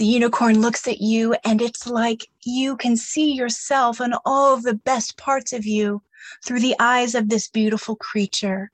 the 0.00 0.06
unicorn 0.06 0.62
looks 0.62 0.88
at 0.88 1.02
you 1.02 1.36
and 1.44 1.60
it's 1.60 1.86
like 1.86 2.26
you 2.42 2.74
can 2.74 2.96
see 2.96 3.32
yourself 3.32 4.00
and 4.00 4.14
all 4.24 4.54
of 4.54 4.62
the 4.62 4.72
best 4.72 5.18
parts 5.18 5.52
of 5.52 5.66
you 5.66 6.00
through 6.42 6.60
the 6.60 6.74
eyes 6.80 7.14
of 7.14 7.28
this 7.28 7.48
beautiful 7.48 7.96
creature. 7.96 8.70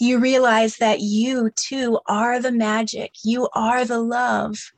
You 0.00 0.18
realize 0.18 0.78
that 0.78 0.98
you 0.98 1.50
too 1.54 2.00
are 2.06 2.40
the 2.40 2.50
magic, 2.50 3.12
you 3.22 3.48
are 3.54 3.84
the 3.84 4.00
love. 4.00 4.72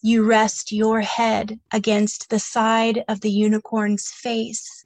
You 0.00 0.24
rest 0.24 0.72
your 0.72 1.02
head 1.02 1.60
against 1.70 2.30
the 2.30 2.38
side 2.38 3.04
of 3.08 3.20
the 3.20 3.30
unicorn's 3.30 4.08
face 4.08 4.79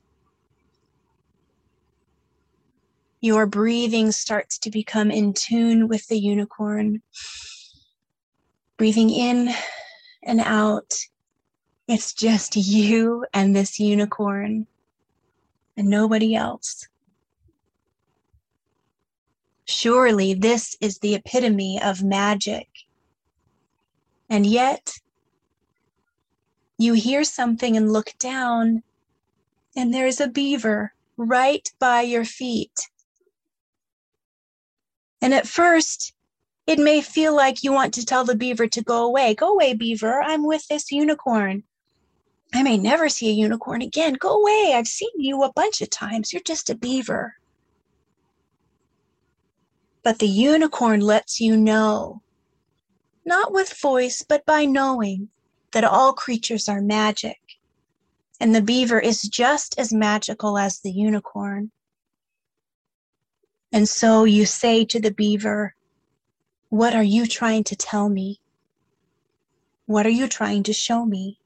your 3.24 3.46
breathing 3.46 4.12
starts 4.12 4.58
to 4.58 4.70
become 4.70 5.10
in 5.10 5.32
tune 5.32 5.88
with 5.88 6.06
the 6.08 6.18
unicorn. 6.18 7.00
Breathing 8.76 9.08
in 9.08 9.48
and 10.22 10.40
out. 10.40 10.92
It's 11.88 12.12
just 12.12 12.54
you 12.56 13.24
and 13.32 13.56
this 13.56 13.80
unicorn 13.80 14.66
and 15.74 15.88
nobody 15.88 16.34
else. 16.34 16.86
Surely 19.64 20.34
this 20.34 20.76
is 20.82 20.98
the 20.98 21.14
epitome 21.14 21.80
of 21.82 22.02
magic. 22.02 22.68
And 24.28 24.44
yet, 24.44 24.92
you 26.76 26.92
hear 26.92 27.24
something 27.24 27.74
and 27.74 27.90
look 27.90 28.12
down, 28.18 28.82
and 29.74 29.94
there's 29.94 30.20
a 30.20 30.28
beaver 30.28 30.92
right 31.16 31.66
by 31.78 32.02
your 32.02 32.26
feet. 32.26 32.90
And 35.24 35.32
at 35.32 35.48
first, 35.48 36.12
it 36.66 36.78
may 36.78 37.00
feel 37.00 37.34
like 37.34 37.64
you 37.64 37.72
want 37.72 37.94
to 37.94 38.04
tell 38.04 38.26
the 38.26 38.34
beaver 38.34 38.66
to 38.66 38.82
go 38.82 39.06
away. 39.06 39.34
Go 39.34 39.54
away, 39.54 39.72
beaver. 39.72 40.20
I'm 40.20 40.46
with 40.46 40.68
this 40.68 40.92
unicorn. 40.92 41.62
I 42.52 42.62
may 42.62 42.76
never 42.76 43.08
see 43.08 43.30
a 43.30 43.32
unicorn 43.32 43.80
again. 43.80 44.18
Go 44.20 44.38
away. 44.42 44.74
I've 44.74 44.86
seen 44.86 45.08
you 45.16 45.42
a 45.42 45.52
bunch 45.54 45.80
of 45.80 45.88
times. 45.88 46.30
You're 46.30 46.42
just 46.42 46.68
a 46.68 46.74
beaver. 46.74 47.36
But 50.02 50.18
the 50.18 50.28
unicorn 50.28 51.00
lets 51.00 51.40
you 51.40 51.56
know, 51.56 52.20
not 53.24 53.50
with 53.50 53.80
voice, 53.80 54.22
but 54.28 54.44
by 54.44 54.66
knowing 54.66 55.30
that 55.72 55.84
all 55.84 56.12
creatures 56.12 56.68
are 56.68 56.82
magic. 56.82 57.40
And 58.40 58.54
the 58.54 58.60
beaver 58.60 59.00
is 59.00 59.22
just 59.22 59.78
as 59.78 59.90
magical 59.90 60.58
as 60.58 60.80
the 60.80 60.92
unicorn. 60.92 61.70
And 63.74 63.88
so 63.88 64.22
you 64.22 64.46
say 64.46 64.84
to 64.84 65.00
the 65.00 65.10
beaver, 65.10 65.74
What 66.68 66.94
are 66.94 67.02
you 67.02 67.26
trying 67.26 67.64
to 67.64 67.74
tell 67.74 68.08
me? 68.08 68.40
What 69.86 70.06
are 70.06 70.10
you 70.20 70.28
trying 70.28 70.62
to 70.62 70.72
show 70.72 71.04
me? 71.04 71.40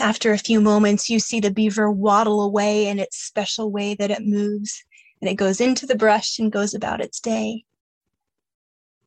After 0.00 0.32
a 0.32 0.38
few 0.38 0.60
moments, 0.60 1.08
you 1.08 1.20
see 1.20 1.38
the 1.38 1.52
beaver 1.52 1.88
waddle 1.88 2.42
away 2.42 2.88
in 2.88 2.98
its 2.98 3.16
special 3.16 3.70
way 3.70 3.94
that 3.94 4.10
it 4.10 4.26
moves, 4.26 4.84
and 5.20 5.30
it 5.30 5.36
goes 5.36 5.60
into 5.60 5.86
the 5.86 5.94
brush 5.94 6.40
and 6.40 6.50
goes 6.50 6.74
about 6.74 7.00
its 7.00 7.20
day. 7.20 7.62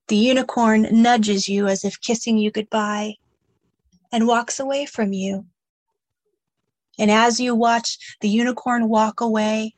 The 0.07 0.15
unicorn 0.15 0.87
nudges 0.93 1.49
you 1.49 1.67
as 1.67 1.83
if 1.83 1.99
kissing 1.99 2.37
you 2.37 2.51
goodbye 2.51 3.15
and 4.11 4.27
walks 4.27 4.59
away 4.59 4.85
from 4.85 5.13
you. 5.13 5.45
And 6.99 7.11
as 7.11 7.39
you 7.39 7.53
watch 7.53 8.17
the 8.21 8.29
unicorn 8.29 8.89
walk 8.89 9.21
away, 9.21 9.75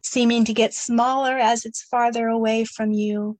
seeming 0.00 0.44
to 0.44 0.54
get 0.54 0.74
smaller 0.74 1.36
as 1.38 1.64
it's 1.64 1.82
farther 1.82 2.28
away 2.28 2.64
from 2.64 2.92
you, 2.92 3.38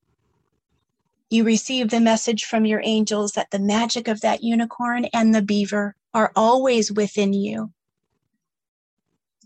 you 1.30 1.44
receive 1.44 1.88
the 1.88 2.00
message 2.00 2.44
from 2.44 2.66
your 2.66 2.82
angels 2.84 3.32
that 3.32 3.50
the 3.50 3.58
magic 3.58 4.06
of 4.06 4.20
that 4.20 4.42
unicorn 4.42 5.06
and 5.14 5.34
the 5.34 5.40
beaver 5.40 5.96
are 6.12 6.30
always 6.36 6.92
within 6.92 7.32
you. 7.32 7.72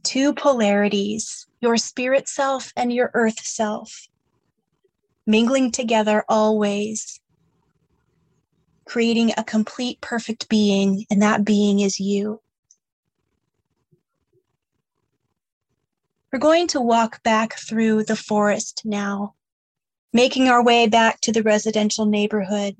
Two 0.02 0.34
polarities, 0.34 1.46
your 1.60 1.76
spirit 1.76 2.28
self 2.28 2.72
and 2.76 2.92
your 2.92 3.12
earth 3.14 3.40
self, 3.44 4.08
mingling 5.26 5.70
together 5.70 6.24
always, 6.28 7.20
creating 8.86 9.32
a 9.36 9.44
complete, 9.44 10.00
perfect 10.00 10.48
being, 10.48 11.04
and 11.10 11.20
that 11.20 11.44
being 11.44 11.80
is 11.80 12.00
you. 12.00 12.40
We're 16.32 16.38
going 16.38 16.68
to 16.68 16.80
walk 16.80 17.22
back 17.22 17.58
through 17.58 18.04
the 18.04 18.16
forest 18.16 18.82
now, 18.84 19.34
making 20.12 20.48
our 20.48 20.62
way 20.62 20.86
back 20.86 21.20
to 21.22 21.32
the 21.32 21.42
residential 21.42 22.06
neighborhood. 22.06 22.76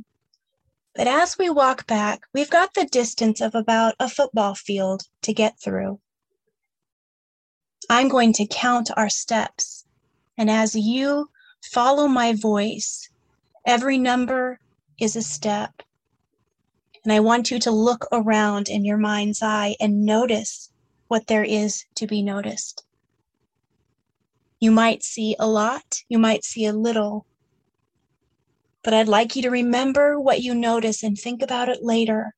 But 0.94 1.06
as 1.06 1.36
we 1.38 1.50
walk 1.50 1.86
back, 1.86 2.22
we've 2.32 2.50
got 2.50 2.74
the 2.74 2.86
distance 2.86 3.40
of 3.40 3.54
about 3.54 3.94
a 4.00 4.08
football 4.08 4.54
field 4.54 5.02
to 5.22 5.32
get 5.32 5.60
through. 5.60 6.00
I'm 7.88 8.08
going 8.08 8.32
to 8.34 8.46
count 8.46 8.90
our 8.96 9.08
steps. 9.08 9.84
And 10.38 10.50
as 10.50 10.74
you 10.74 11.30
follow 11.62 12.08
my 12.08 12.32
voice, 12.34 13.08
every 13.66 13.98
number 13.98 14.58
is 14.98 15.16
a 15.16 15.22
step. 15.22 15.82
And 17.06 17.12
I 17.12 17.20
want 17.20 17.52
you 17.52 17.60
to 17.60 17.70
look 17.70 18.08
around 18.10 18.68
in 18.68 18.84
your 18.84 18.96
mind's 18.96 19.40
eye 19.40 19.76
and 19.78 20.04
notice 20.04 20.72
what 21.06 21.28
there 21.28 21.44
is 21.44 21.84
to 21.94 22.04
be 22.04 22.20
noticed. 22.20 22.84
You 24.58 24.72
might 24.72 25.04
see 25.04 25.36
a 25.38 25.46
lot, 25.46 26.02
you 26.08 26.18
might 26.18 26.42
see 26.42 26.66
a 26.66 26.72
little, 26.72 27.24
but 28.82 28.92
I'd 28.92 29.06
like 29.06 29.36
you 29.36 29.42
to 29.42 29.50
remember 29.50 30.18
what 30.18 30.42
you 30.42 30.52
notice 30.52 31.04
and 31.04 31.16
think 31.16 31.42
about 31.44 31.68
it 31.68 31.84
later. 31.84 32.34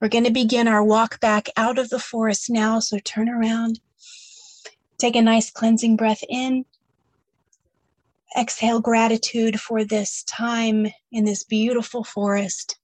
We're 0.00 0.08
going 0.08 0.24
to 0.24 0.32
begin 0.32 0.66
our 0.66 0.82
walk 0.82 1.20
back 1.20 1.48
out 1.56 1.78
of 1.78 1.90
the 1.90 2.00
forest 2.00 2.50
now, 2.50 2.80
so 2.80 2.98
turn 2.98 3.28
around. 3.28 3.78
Take 4.98 5.14
a 5.14 5.22
nice 5.22 5.48
cleansing 5.52 5.94
breath 5.94 6.24
in. 6.28 6.64
Exhale 8.38 8.80
gratitude 8.80 9.60
for 9.60 9.84
this 9.84 10.22
time 10.24 10.86
in 11.10 11.24
this 11.24 11.44
beautiful 11.44 12.04
forest, 12.04 12.78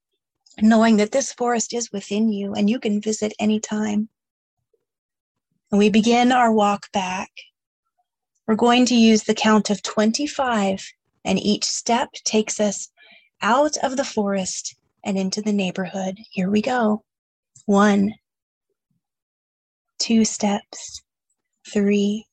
knowing 0.60 0.96
that 0.96 1.12
this 1.12 1.32
forest 1.32 1.72
is 1.72 1.92
within 1.92 2.32
you 2.32 2.52
and 2.54 2.68
you 2.68 2.80
can 2.80 3.00
visit 3.00 3.32
anytime. 3.38 4.08
And 5.70 5.78
we 5.78 5.88
begin 5.88 6.32
our 6.32 6.52
walk 6.52 6.90
back. 6.92 7.30
We're 8.46 8.54
going 8.54 8.86
to 8.86 8.94
use 8.94 9.24
the 9.24 9.34
count 9.34 9.70
of 9.70 9.82
25, 9.82 10.84
and 11.24 11.38
each 11.38 11.64
step 11.64 12.12
takes 12.24 12.60
us 12.60 12.88
out 13.42 13.76
of 13.78 13.96
the 13.96 14.04
forest 14.04 14.76
and 15.04 15.18
into 15.18 15.42
the 15.42 15.52
neighborhood. 15.52 16.18
Here 16.30 16.50
we 16.50 16.62
go. 16.62 17.02
One, 17.66 18.14
two 19.98 20.24
steps, 20.24 21.02
three, 21.72 22.26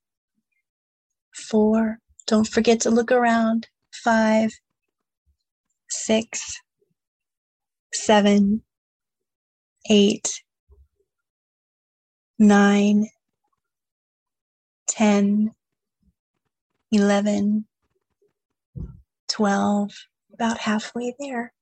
four. 1.33 1.99
Don't 2.27 2.47
forget 2.47 2.79
to 2.81 2.89
look 2.89 3.11
around. 3.11 3.67
Five, 4.03 4.51
six, 5.89 6.59
seven, 7.93 8.63
eight, 9.89 10.41
nine, 12.39 13.07
10, 14.87 15.51
11, 16.91 17.65
12, 19.27 19.91
about 20.33 20.57
halfway 20.59 21.15
there, 21.19 21.53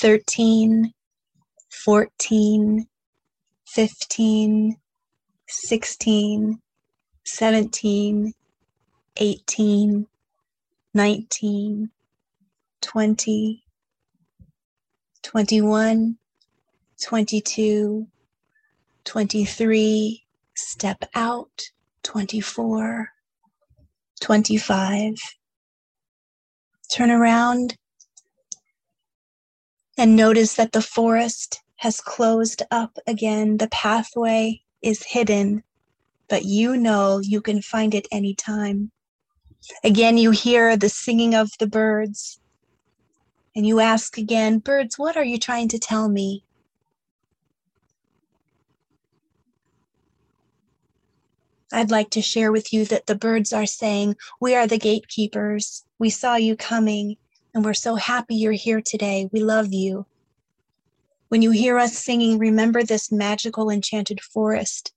13, 0.00 0.92
14, 1.84 2.86
15, 3.66 4.76
16, 5.48 6.58
17, 7.24 8.32
18, 9.16 10.06
19, 10.94 11.90
20, 12.80 13.64
21, 15.22 16.18
22, 17.02 18.06
23, 19.04 20.24
step 20.54 21.04
out, 21.14 21.62
24, 22.02 23.08
25. 24.20 25.14
Turn 26.94 27.10
around 27.10 27.76
and 29.98 30.16
notice 30.16 30.54
that 30.54 30.72
the 30.72 30.82
forest 30.82 31.60
has 31.76 32.00
closed 32.00 32.62
up 32.70 32.98
again. 33.06 33.56
The 33.56 33.68
pathway 33.68 34.62
is 34.82 35.02
hidden, 35.04 35.62
but 36.28 36.44
you 36.44 36.76
know 36.76 37.18
you 37.18 37.40
can 37.40 37.60
find 37.62 37.94
it 37.94 38.06
anytime. 38.12 38.90
Again, 39.84 40.18
you 40.18 40.30
hear 40.30 40.76
the 40.76 40.88
singing 40.88 41.34
of 41.34 41.50
the 41.58 41.66
birds, 41.66 42.40
and 43.54 43.66
you 43.66 43.80
ask 43.80 44.18
again, 44.18 44.58
Birds, 44.58 44.98
what 44.98 45.16
are 45.16 45.24
you 45.24 45.38
trying 45.38 45.68
to 45.68 45.78
tell 45.78 46.08
me? 46.08 46.44
I'd 51.72 51.90
like 51.90 52.10
to 52.10 52.22
share 52.22 52.52
with 52.52 52.72
you 52.72 52.84
that 52.86 53.06
the 53.06 53.14
birds 53.14 53.52
are 53.52 53.66
saying, 53.66 54.16
We 54.40 54.54
are 54.54 54.66
the 54.66 54.78
gatekeepers. 54.78 55.84
We 55.98 56.10
saw 56.10 56.36
you 56.36 56.56
coming, 56.56 57.16
and 57.54 57.64
we're 57.64 57.74
so 57.74 57.94
happy 57.94 58.34
you're 58.34 58.52
here 58.52 58.82
today. 58.84 59.28
We 59.32 59.40
love 59.40 59.72
you. 59.72 60.06
When 61.28 61.40
you 61.40 61.50
hear 61.50 61.78
us 61.78 61.96
singing, 61.96 62.38
remember 62.38 62.82
this 62.82 63.10
magical 63.10 63.70
enchanted 63.70 64.20
forest. 64.20 64.92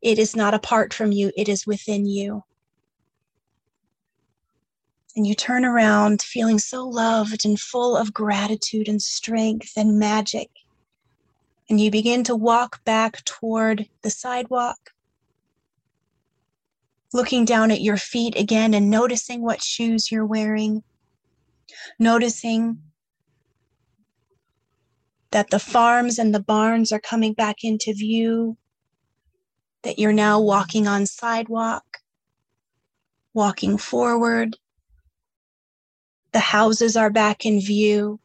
It 0.00 0.18
is 0.18 0.34
not 0.34 0.54
apart 0.54 0.92
from 0.92 1.12
you, 1.12 1.30
it 1.36 1.48
is 1.48 1.66
within 1.66 2.04
you. 2.04 2.42
And 5.14 5.26
you 5.26 5.34
turn 5.34 5.64
around 5.64 6.22
feeling 6.22 6.58
so 6.58 6.88
loved 6.88 7.44
and 7.44 7.60
full 7.60 7.96
of 7.96 8.14
gratitude 8.14 8.88
and 8.88 9.00
strength 9.00 9.72
and 9.76 9.98
magic. 9.98 10.50
And 11.68 11.80
you 11.80 11.90
begin 11.90 12.24
to 12.24 12.36
walk 12.36 12.82
back 12.84 13.24
toward 13.24 13.88
the 14.02 14.10
sidewalk 14.10 14.92
looking 17.12 17.44
down 17.44 17.70
at 17.70 17.80
your 17.80 17.96
feet 17.96 18.38
again 18.38 18.74
and 18.74 18.90
noticing 18.90 19.42
what 19.42 19.62
shoes 19.62 20.10
you're 20.10 20.26
wearing, 20.26 20.82
noticing 21.98 22.78
that 25.30 25.50
the 25.50 25.58
farms 25.58 26.18
and 26.18 26.34
the 26.34 26.40
barns 26.42 26.92
are 26.92 27.00
coming 27.00 27.32
back 27.32 27.64
into 27.64 27.92
view, 27.92 28.56
that 29.82 29.98
you're 29.98 30.12
now 30.12 30.40
walking 30.40 30.86
on 30.86 31.06
sidewalk, 31.06 31.98
walking 33.34 33.76
forward. 33.76 34.56
The 36.32 36.40
houses 36.40 36.96
are 36.96 37.10
back 37.10 37.46
in 37.46 37.60
view. 37.60 38.20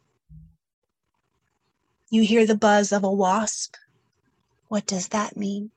You 2.10 2.24
hear 2.24 2.46
the 2.46 2.56
buzz 2.56 2.92
of 2.92 3.04
a 3.04 3.12
wasp. 3.12 3.76
What 4.70 4.86
does 4.86 5.10
that 5.10 5.36
mean? 5.36 5.72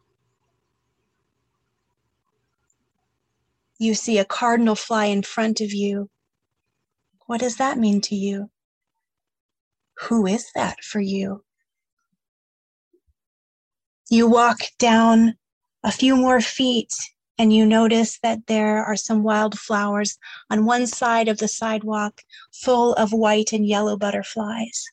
you 3.81 3.95
see 3.95 4.19
a 4.19 4.25
cardinal 4.27 4.75
fly 4.75 5.07
in 5.07 5.23
front 5.23 5.63
of 5.63 5.73
you. 5.73 6.11
What 7.27 7.41
does 7.41 7.57
that 7.57 7.79
mean 7.79 8.03
to 8.03 8.15
you? 8.15 8.51
Who 10.03 10.27
is 10.27 10.51
that 10.55 10.85
for 10.85 11.01
you? 11.01 11.43
You 14.11 14.29
walk 14.29 14.59
down 14.79 15.37
a 15.83 15.91
few 15.91 16.15
more 16.15 16.43
feet 16.43 16.93
and 17.41 17.55
you 17.55 17.65
notice 17.65 18.19
that 18.23 18.47
there 18.49 18.85
are 18.85 18.97
some 18.97 19.23
wildflowers 19.23 20.19
on 20.51 20.67
one 20.67 20.87
side 20.87 21.27
of 21.27 21.39
the 21.39 21.49
sidewalk 21.49 22.21
full 22.53 22.93
of 22.97 23.15
white 23.15 23.55
and 23.55 23.67
yellow 23.67 23.97
butterflies. 23.97 24.85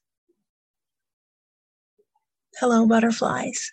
Hello, 2.57 2.87
butterflies. 2.87 3.71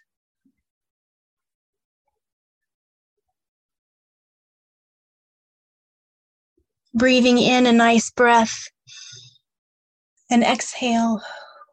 breathing 6.97 7.39
in 7.39 7.67
a 7.67 7.73
nice 7.73 8.13
breath 8.13 8.69
and 10.31 10.45
exhale 10.45 11.21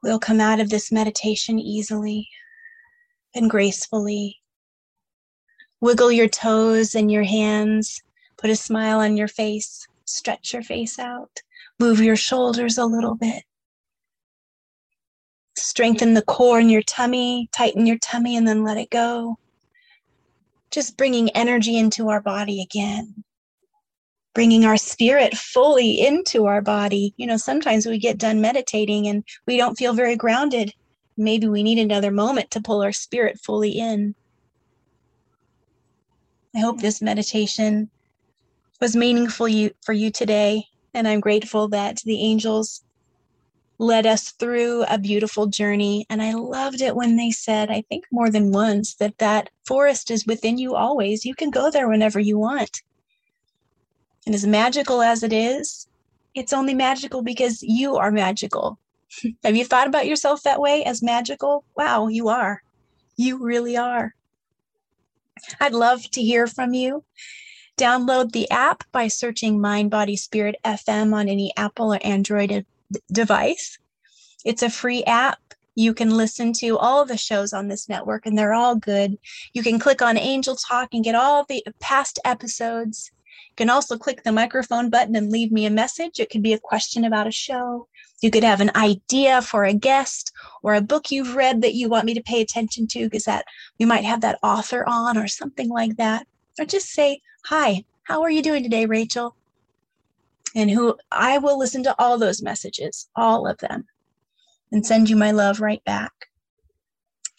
we'll 0.01 0.17
come 0.17 0.41
out 0.41 0.59
of 0.59 0.71
this 0.71 0.91
meditation 0.91 1.59
easily 1.59 2.27
and 3.35 3.47
gracefully. 3.47 4.40
Wiggle 5.81 6.11
your 6.11 6.27
toes 6.27 6.95
and 6.95 7.11
your 7.11 7.23
hands, 7.23 8.01
put 8.37 8.49
a 8.49 8.55
smile 8.55 8.99
on 8.99 9.17
your 9.17 9.27
face, 9.27 9.87
stretch 10.05 10.53
your 10.53 10.63
face 10.63 10.99
out, 10.99 11.41
move 11.79 11.99
your 11.99 12.15
shoulders 12.15 12.77
a 12.77 12.85
little 12.85 13.15
bit. 13.15 13.43
Strengthen 15.57 16.13
the 16.13 16.21
core 16.21 16.59
in 16.59 16.69
your 16.69 16.83
tummy, 16.83 17.49
tighten 17.51 17.85
your 17.85 17.97
tummy, 17.97 18.37
and 18.37 18.47
then 18.47 18.63
let 18.63 18.77
it 18.77 18.89
go. 18.89 19.37
Just 20.69 20.97
bringing 20.97 21.29
energy 21.31 21.77
into 21.77 22.09
our 22.09 22.21
body 22.21 22.61
again 22.61 23.23
bringing 24.33 24.65
our 24.65 24.77
spirit 24.77 25.35
fully 25.35 26.05
into 26.05 26.45
our 26.45 26.61
body. 26.61 27.13
You 27.17 27.27
know, 27.27 27.37
sometimes 27.37 27.85
we 27.85 27.97
get 27.97 28.17
done 28.17 28.41
meditating 28.41 29.07
and 29.07 29.23
we 29.45 29.57
don't 29.57 29.77
feel 29.77 29.93
very 29.93 30.15
grounded. 30.15 30.73
Maybe 31.17 31.47
we 31.47 31.63
need 31.63 31.79
another 31.79 32.11
moment 32.11 32.51
to 32.51 32.61
pull 32.61 32.81
our 32.81 32.93
spirit 32.93 33.39
fully 33.43 33.71
in. 33.71 34.15
I 36.55 36.59
hope 36.59 36.81
this 36.81 37.01
meditation 37.01 37.89
was 38.79 38.95
meaningful 38.95 39.47
you, 39.47 39.71
for 39.81 39.93
you 39.93 40.11
today. 40.11 40.65
And 40.93 41.07
I'm 41.07 41.21
grateful 41.21 41.67
that 41.69 42.01
the 42.03 42.21
angels 42.21 42.83
led 43.77 44.05
us 44.05 44.31
through 44.31 44.83
a 44.83 44.99
beautiful 44.99 45.47
journey. 45.47 46.05
And 46.09 46.21
I 46.21 46.33
loved 46.33 46.81
it 46.81 46.95
when 46.95 47.15
they 47.15 47.31
said, 47.31 47.71
I 47.71 47.81
think 47.89 48.05
more 48.11 48.29
than 48.29 48.51
once, 48.51 48.95
that 48.95 49.17
that 49.19 49.49
forest 49.65 50.11
is 50.11 50.27
within 50.27 50.57
you 50.57 50.75
always. 50.75 51.25
You 51.25 51.33
can 51.33 51.49
go 51.49 51.71
there 51.71 51.87
whenever 51.87 52.19
you 52.19 52.37
want. 52.37 52.81
And 54.25 54.35
as 54.35 54.45
magical 54.45 55.01
as 55.01 55.23
it 55.23 55.33
is, 55.33 55.87
it's 56.35 56.53
only 56.53 56.73
magical 56.73 57.23
because 57.23 57.63
you 57.63 57.95
are 57.97 58.11
magical. 58.11 58.77
Have 59.43 59.55
you 59.55 59.65
thought 59.65 59.87
about 59.87 60.05
yourself 60.05 60.43
that 60.43 60.61
way 60.61 60.83
as 60.83 61.01
magical? 61.01 61.63
Wow, 61.75 62.07
you 62.07 62.29
are. 62.29 62.61
You 63.17 63.43
really 63.43 63.77
are. 63.77 64.13
I'd 65.59 65.73
love 65.73 66.09
to 66.11 66.21
hear 66.21 66.47
from 66.47 66.73
you. 66.73 67.03
Download 67.77 68.31
the 68.31 68.49
app 68.51 68.83
by 68.91 69.07
searching 69.07 69.59
Mind, 69.59 69.89
Body, 69.89 70.15
Spirit 70.15 70.55
FM 70.63 71.13
on 71.13 71.27
any 71.27 71.51
Apple 71.57 71.93
or 71.93 71.99
Android 72.03 72.65
device. 73.11 73.77
It's 74.45 74.63
a 74.63 74.69
free 74.69 75.03
app. 75.05 75.39
You 75.75 75.93
can 75.93 76.11
listen 76.11 76.51
to 76.53 76.77
all 76.77 77.05
the 77.05 77.17
shows 77.17 77.53
on 77.53 77.69
this 77.69 77.87
network, 77.87 78.25
and 78.25 78.37
they're 78.37 78.53
all 78.53 78.75
good. 78.75 79.17
You 79.53 79.63
can 79.63 79.79
click 79.79 80.01
on 80.01 80.17
Angel 80.17 80.55
Talk 80.55 80.89
and 80.93 81.03
get 81.03 81.15
all 81.15 81.45
the 81.45 81.63
past 81.79 82.19
episodes. 82.25 83.09
You 83.49 83.55
can 83.55 83.69
also 83.69 83.97
click 83.97 84.23
the 84.23 84.31
microphone 84.31 84.89
button 84.89 85.15
and 85.15 85.31
leave 85.31 85.51
me 85.51 85.65
a 85.65 85.71
message. 85.71 86.19
It 86.19 86.29
could 86.29 86.43
be 86.43 86.53
a 86.53 86.59
question 86.59 87.05
about 87.05 87.27
a 87.27 87.31
show. 87.31 87.87
You 88.21 88.29
could 88.29 88.43
have 88.43 88.61
an 88.61 88.71
idea 88.75 89.41
for 89.41 89.65
a 89.65 89.73
guest 89.73 90.31
or 90.61 90.75
a 90.75 90.81
book 90.81 91.11
you've 91.11 91.35
read 91.35 91.61
that 91.61 91.73
you 91.73 91.89
want 91.89 92.05
me 92.05 92.13
to 92.13 92.21
pay 92.21 92.39
attention 92.39 92.87
to 92.87 93.05
because 93.05 93.25
that 93.25 93.45
we 93.79 93.85
might 93.85 94.05
have 94.05 94.21
that 94.21 94.39
author 94.43 94.87
on 94.87 95.17
or 95.17 95.27
something 95.27 95.69
like 95.69 95.97
that. 95.97 96.27
Or 96.59 96.65
just 96.65 96.89
say, 96.89 97.21
"Hi, 97.45 97.83
how 98.03 98.21
are 98.21 98.29
you 98.29 98.43
doing 98.43 98.61
today, 98.61 98.85
Rachel?" 98.85 99.35
And 100.55 100.69
who 100.69 100.97
I 101.11 101.39
will 101.39 101.57
listen 101.57 101.81
to 101.83 101.95
all 101.99 102.17
those 102.17 102.41
messages, 102.41 103.09
all 103.15 103.47
of 103.47 103.57
them, 103.57 103.87
and 104.71 104.85
send 104.85 105.09
you 105.09 105.15
my 105.15 105.31
love 105.31 105.59
right 105.59 105.83
back. 105.83 106.29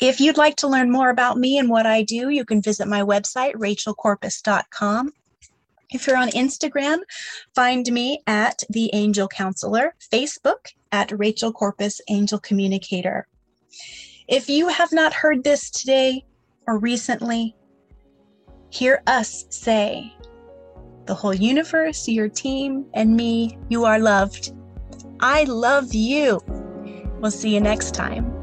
If 0.01 0.21
you'd 0.21 0.37
like 0.37 0.57
to 0.57 0.69
learn 0.69 0.91
more 0.91 1.11
about 1.11 1.39
me 1.39 1.59
and 1.59 1.69
what 1.69 1.87
I 1.87 2.03
do, 2.03 2.29
you 2.29 2.45
can 2.45 2.61
visit 2.61 2.89
my 2.89 3.03
website, 3.03 3.55
rachelcorpus.com. 3.55 5.13
If 5.93 6.07
you're 6.07 6.17
on 6.17 6.31
Instagram, 6.31 6.99
find 7.55 7.87
me 7.93 8.23
at 8.27 8.63
The 8.71 8.91
Angel 8.95 9.29
Counselor, 9.29 9.95
Facebook 10.13 10.73
at 10.91 11.19
Rachel 11.19 11.53
Corpus 11.53 12.01
Angel 12.09 12.39
Communicator. 12.39 13.27
If 14.29 14.49
you 14.49 14.69
have 14.69 14.93
not 14.93 15.13
heard 15.13 15.45
this 15.45 15.71
today 15.71 16.25
or 16.67 16.79
recently, 16.79 17.55
hear 18.71 19.03
us 19.07 19.45
say, 19.51 20.15
the 21.07 21.15
whole 21.15 21.35
universe, 21.35 22.09
your 22.09 22.29
team, 22.29 22.87
and 22.95 23.15
me, 23.15 23.59
you 23.69 23.85
are 23.85 23.99
loved. 23.99 24.55
I 25.21 25.45
love 25.45 25.93
you. 25.93 26.41
We'll 27.21 27.31
see 27.31 27.55
you 27.55 27.61
next 27.61 27.95
time. 27.95 28.42